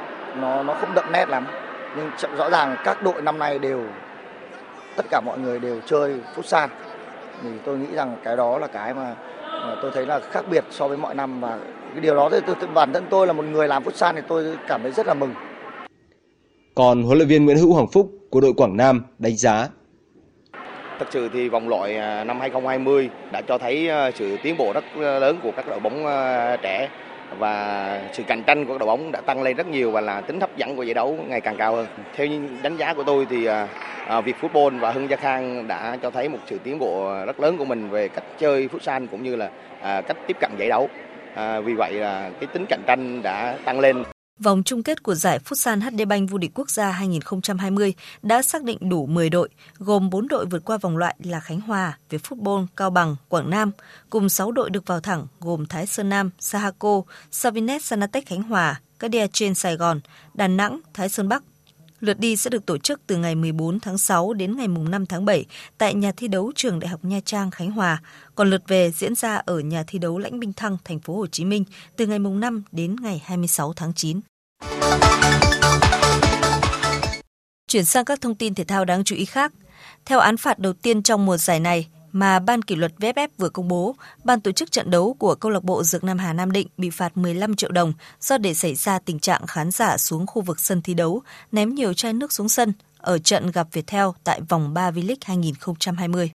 [0.41, 1.48] nó nó không đậm nét lắm
[1.96, 3.84] nhưng rõ ràng các đội năm nay đều
[4.96, 6.70] tất cả mọi người đều chơi phút san
[7.43, 9.16] thì tôi nghĩ rằng cái đó là cái mà
[9.82, 11.60] tôi thấy là khác biệt so với mọi năm và
[11.91, 14.22] cái điều đó thì tôi, bản thân tôi là một người làm phút san thì
[14.28, 15.34] tôi cảm thấy rất là mừng.
[16.76, 19.68] Còn huấn luyện viên Nguyễn Hữu Hoàng Phúc của đội Quảng Nam đánh giá
[21.00, 24.74] Thật sự thì vòng loại à, năm 2020 đã cho thấy à, sự tiến bộ
[24.74, 26.06] rất à, lớn của các đội bóng
[26.62, 26.89] trẻ
[27.39, 30.22] và sự cạnh tranh của các đội bóng đã tăng lên rất nhiều và là
[30.22, 31.88] tính hấp dẫn của giải đấu ngày càng cao hơn.
[32.16, 32.28] Theo
[32.64, 33.48] đánh giá của tôi thì
[34.26, 37.58] Việt Football và Hưng Gia Khang đã cho thấy một sự tiến bộ rất lớn
[37.58, 39.50] của mình về cách chơi futsal cũng như là
[39.82, 40.89] cách tiếp cận giải đấu.
[41.64, 44.14] Vì vậy là cái tính cạnh tranh đã tăng lên.
[44.40, 48.64] Vòng chung kết của giải Futsal HD Bank vô địch quốc gia 2020 đã xác
[48.64, 52.22] định đủ 10 đội, gồm 4 đội vượt qua vòng loại là Khánh Hòa, Việt
[52.24, 53.72] Football, Cao Bằng, Quảng Nam,
[54.10, 58.82] cùng 6 đội được vào thẳng gồm Thái Sơn Nam, Sahako, Savinet Sanatech Khánh Hòa,
[59.00, 60.00] Cadia trên Sài Gòn,
[60.34, 61.44] Đà Nẵng, Thái Sơn Bắc,
[62.00, 65.26] Lượt đi sẽ được tổ chức từ ngày 14 tháng 6 đến ngày 5 tháng
[65.26, 65.46] 7
[65.78, 68.02] tại nhà thi đấu trường Đại học Nha Trang Khánh Hòa,
[68.36, 71.28] còn lượt về diễn ra ở nhà thi đấu Lãnh Binh Thăng thành phố Hồ
[71.28, 71.64] Chí Minh
[71.96, 74.20] từ ngày 5 đến ngày 26 tháng 9.
[77.68, 79.54] Chuyển sang các thông tin thể thao đáng chú ý khác.
[80.06, 83.49] Theo án phạt đầu tiên trong mùa giải này, mà Ban kỷ luật VFF vừa
[83.49, 86.51] công bố, ban tổ chức trận đấu của câu lạc bộ Dược Nam Hà Nam
[86.51, 90.28] Định bị phạt 15 triệu đồng do để xảy ra tình trạng khán giả xuống
[90.28, 94.05] khu vực sân thi đấu, ném nhiều chai nước xuống sân ở trận gặp Viettel
[94.24, 96.32] tại vòng 3 V-League 2020.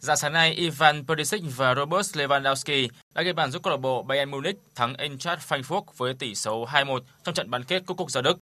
[0.00, 4.02] Dạng sáng nay, Ivan Perisic và Robert Lewandowski đã ghi bàn giúp câu lạc bộ
[4.02, 8.10] Bayern Munich thắng Eintracht Frankfurt với tỷ số 2-1 trong trận bán kết Cúp Quốc
[8.10, 8.38] gia Đức.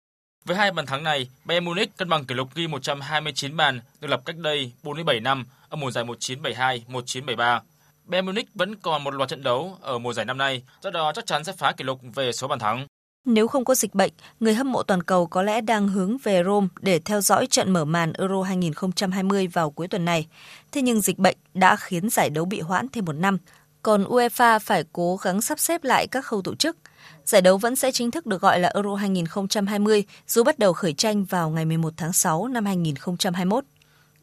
[0.46, 4.08] Với hai bàn thắng này, Bayern Munich cân bằng kỷ lục ghi 129 bàn được
[4.08, 7.60] lập cách đây 47 năm ở mùa giải 1972-1973.
[8.06, 11.12] Bayern Munich vẫn còn một loạt trận đấu ở mùa giải năm nay, do đó
[11.16, 12.88] chắc chắn sẽ phá kỷ lục về số bàn thắng.
[13.26, 16.44] Nếu không có dịch bệnh, người hâm mộ toàn cầu có lẽ đang hướng về
[16.46, 20.28] Rome để theo dõi trận mở màn Euro 2020 vào cuối tuần này.
[20.72, 23.38] Thế nhưng dịch bệnh đã khiến giải đấu bị hoãn thêm một năm,
[23.84, 26.78] còn UEFA phải cố gắng sắp xếp lại các khâu tổ chức.
[27.26, 30.94] Giải đấu vẫn sẽ chính thức được gọi là Euro 2020 dù bắt đầu khởi
[30.94, 33.64] tranh vào ngày 11 tháng 6 năm 2021.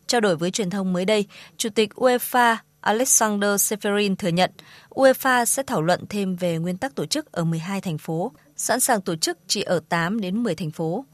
[0.06, 1.26] Trao đổi với truyền thông mới đây,
[1.56, 4.50] Chủ tịch UEFA Alexander Seferin thừa nhận
[4.88, 8.80] UEFA sẽ thảo luận thêm về nguyên tắc tổ chức ở 12 thành phố, sẵn
[8.80, 11.04] sàng tổ chức chỉ ở 8 đến 10 thành phố.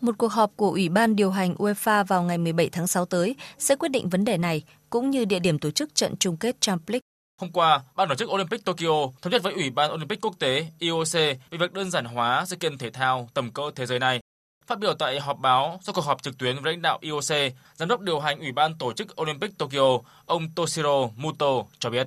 [0.00, 3.36] Một cuộc họp của Ủy ban điều hành UEFA vào ngày 17 tháng 6 tới
[3.58, 6.60] sẽ quyết định vấn đề này, cũng như địa điểm tổ chức trận chung kết
[6.60, 7.11] Champions League.
[7.42, 10.66] Hôm qua, ban tổ chức Olympic Tokyo thống nhất với Ủy ban Olympic quốc tế
[10.78, 14.20] IOC về việc đơn giản hóa sự kiện thể thao tầm cỡ thế giới này.
[14.66, 17.88] Phát biểu tại họp báo sau cuộc họp trực tuyến với lãnh đạo IOC, giám
[17.88, 21.46] đốc điều hành Ủy ban tổ chức Olympic Tokyo, ông Toshiro Muto
[21.78, 22.06] cho biết.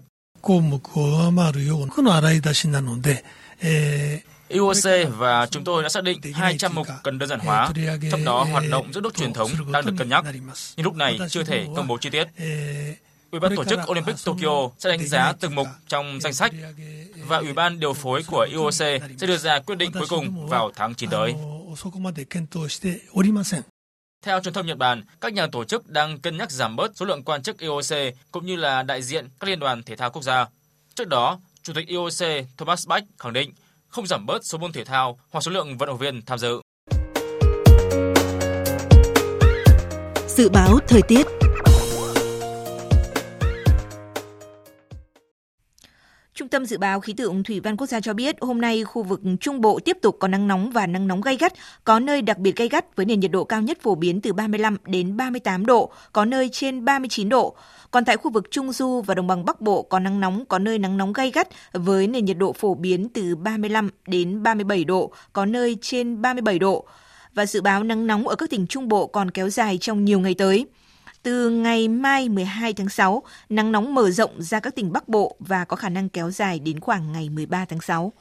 [4.49, 7.69] IOC và chúng tôi đã xác định 200 mục cần đơn giản hóa,
[8.11, 10.25] trong đó hoạt động giữa đốt truyền thống đang được cân nhắc,
[10.77, 12.27] nhưng lúc này chưa thể công bố chi tiết.
[13.36, 16.51] Ủy ban tổ chức Olympic Tokyo sẽ đánh giá từng mục trong danh sách
[17.27, 20.71] và Ủy ban điều phối của IOC sẽ đưa ra quyết định cuối cùng vào
[20.75, 21.36] tháng 9 tới.
[24.21, 27.05] Theo truyền thông Nhật Bản, các nhà tổ chức đang cân nhắc giảm bớt số
[27.05, 30.21] lượng quan chức IOC cũng như là đại diện các liên đoàn thể thao quốc
[30.21, 30.45] gia.
[30.95, 33.53] Trước đó, Chủ tịch IOC Thomas Bach khẳng định
[33.88, 36.61] không giảm bớt số môn thể thao hoặc số lượng vận động viên tham dự.
[40.27, 41.44] Dự báo thời tiết
[46.36, 49.03] Trung tâm Dự báo Khí tượng Thủy văn Quốc gia cho biết, hôm nay khu
[49.03, 52.21] vực Trung Bộ tiếp tục có nắng nóng và nắng nóng gay gắt, có nơi
[52.21, 55.17] đặc biệt gay gắt với nền nhiệt độ cao nhất phổ biến từ 35 đến
[55.17, 57.55] 38 độ, có nơi trên 39 độ.
[57.91, 60.59] Còn tại khu vực Trung Du và Đồng bằng Bắc Bộ có nắng nóng, có
[60.59, 64.83] nơi nắng nóng gay gắt với nền nhiệt độ phổ biến từ 35 đến 37
[64.83, 66.86] độ, có nơi trên 37 độ.
[67.33, 70.19] Và dự báo nắng nóng ở các tỉnh Trung Bộ còn kéo dài trong nhiều
[70.19, 70.65] ngày tới.
[71.26, 75.36] Từ ngày mai 12 tháng 6, nắng nóng mở rộng ra các tỉnh Bắc Bộ
[75.39, 78.13] và có khả năng kéo dài đến khoảng ngày 13 tháng 6.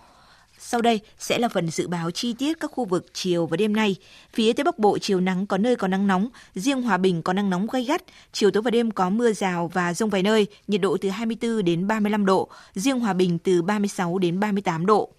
[0.58, 3.76] Sau đây sẽ là phần dự báo chi tiết các khu vực chiều và đêm
[3.76, 3.96] nay.
[4.34, 7.32] Phía Tây Bắc Bộ chiều nắng có nơi có nắng nóng, riêng Hòa Bình có
[7.32, 8.02] nắng nóng gay gắt,
[8.32, 11.64] chiều tối và đêm có mưa rào và rông vài nơi, nhiệt độ từ 24
[11.64, 15.12] đến 35 độ, riêng Hòa Bình từ 36 đến 38 độ.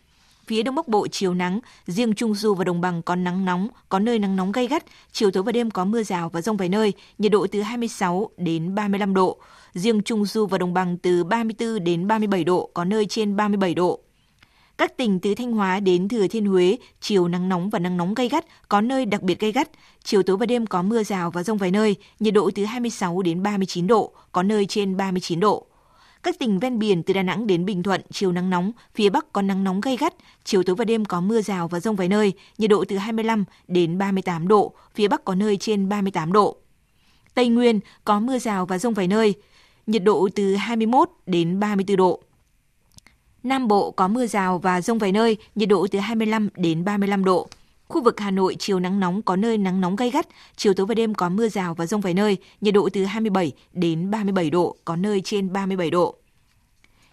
[0.48, 3.68] Phía Đông Bắc Bộ chiều nắng, riêng Trung Du và Đồng bằng có nắng nóng,
[3.90, 6.58] có nơi nắng nóng gay gắt, chiều tối và đêm có mưa rào và rông
[6.58, 9.38] vài nơi, nhiệt độ từ 26 đến 35 độ.
[9.74, 13.74] Riêng Trung Du và Đồng bằng từ 34 đến 37 độ, có nơi trên 37
[13.74, 14.00] độ.
[14.78, 18.14] Các tỉnh từ Thanh Hóa đến Thừa Thiên Huế, chiều nắng nóng và nắng nóng
[18.14, 19.70] gay gắt, có nơi đặc biệt gay gắt.
[20.04, 23.22] Chiều tối và đêm có mưa rào và rông vài nơi, nhiệt độ từ 26
[23.22, 25.68] đến 39 độ, có nơi trên 39 độ.
[26.26, 29.34] Các tỉnh ven biển từ Đà Nẵng đến Bình Thuận, chiều nắng nóng, phía Bắc
[29.34, 30.14] có nắng nóng gay gắt,
[30.44, 33.46] chiều tối và đêm có mưa rào và rông vài nơi, nhiệt độ từ 25
[33.68, 36.58] đến 38 độ, phía Bắc có nơi trên 38 độ.
[37.34, 39.34] Tây Nguyên có mưa rào và rông vài nơi,
[39.88, 42.22] nhiệt độ từ 21 đến 34 độ.
[43.44, 47.26] Nam Bộ có mưa rào và rông vài nơi, nhiệt độ từ 25 đến 35
[47.26, 47.48] độ.
[47.88, 50.86] Khu vực Hà Nội chiều nắng nóng có nơi nắng nóng gay gắt, chiều tối
[50.86, 54.50] và đêm có mưa rào và rông vài nơi, nhiệt độ từ 27 đến 37
[54.50, 56.16] độ, có nơi trên 37 độ.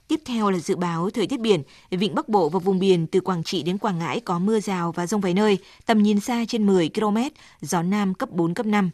[0.08, 3.20] Tiếp theo là dự báo thời tiết biển, vịnh Bắc Bộ và vùng biển từ
[3.20, 6.44] Quảng Trị đến Quảng Ngãi có mưa rào và rông vài nơi, tầm nhìn xa
[6.48, 7.18] trên 10 km,
[7.60, 8.90] gió Nam cấp 4, cấp 5.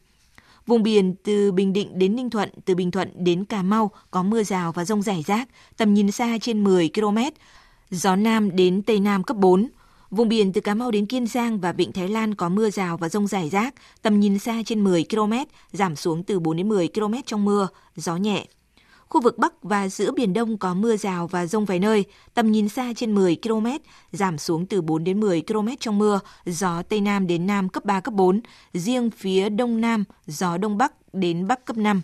[0.66, 4.22] Vùng biển từ Bình Định đến Ninh Thuận, từ Bình Thuận đến Cà Mau có
[4.22, 7.18] mưa rào và rông rải rác, tầm nhìn xa trên 10 km,
[7.90, 9.68] gió Nam đến Tây Nam cấp 4.
[10.10, 12.96] Vùng biển từ Cà Mau đến Kiên Giang và Vịnh Thái Lan có mưa rào
[12.96, 15.32] và rông rải rác, tầm nhìn xa trên 10 km,
[15.72, 18.46] giảm xuống từ 4 đến 10 km trong mưa, gió nhẹ.
[19.08, 22.04] Khu vực Bắc và giữa Biển Đông có mưa rào và rông vài nơi,
[22.34, 23.66] tầm nhìn xa trên 10 km,
[24.12, 27.84] giảm xuống từ 4 đến 10 km trong mưa, gió Tây Nam đến Nam cấp
[27.84, 28.40] 3, cấp 4,
[28.72, 32.02] riêng phía Đông Nam, gió Đông Bắc đến Bắc cấp 5.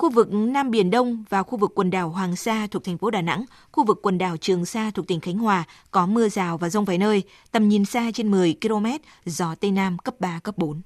[0.00, 3.10] Khu vực Nam Biển Đông và khu vực quần đảo Hoàng Sa thuộc thành phố
[3.10, 6.58] Đà Nẵng, khu vực quần đảo Trường Sa thuộc tỉnh Khánh Hòa có mưa rào
[6.58, 7.22] và rông vài nơi,
[7.52, 8.86] tầm nhìn xa trên 10 km,
[9.24, 10.80] gió Tây Nam cấp 3, cấp 4.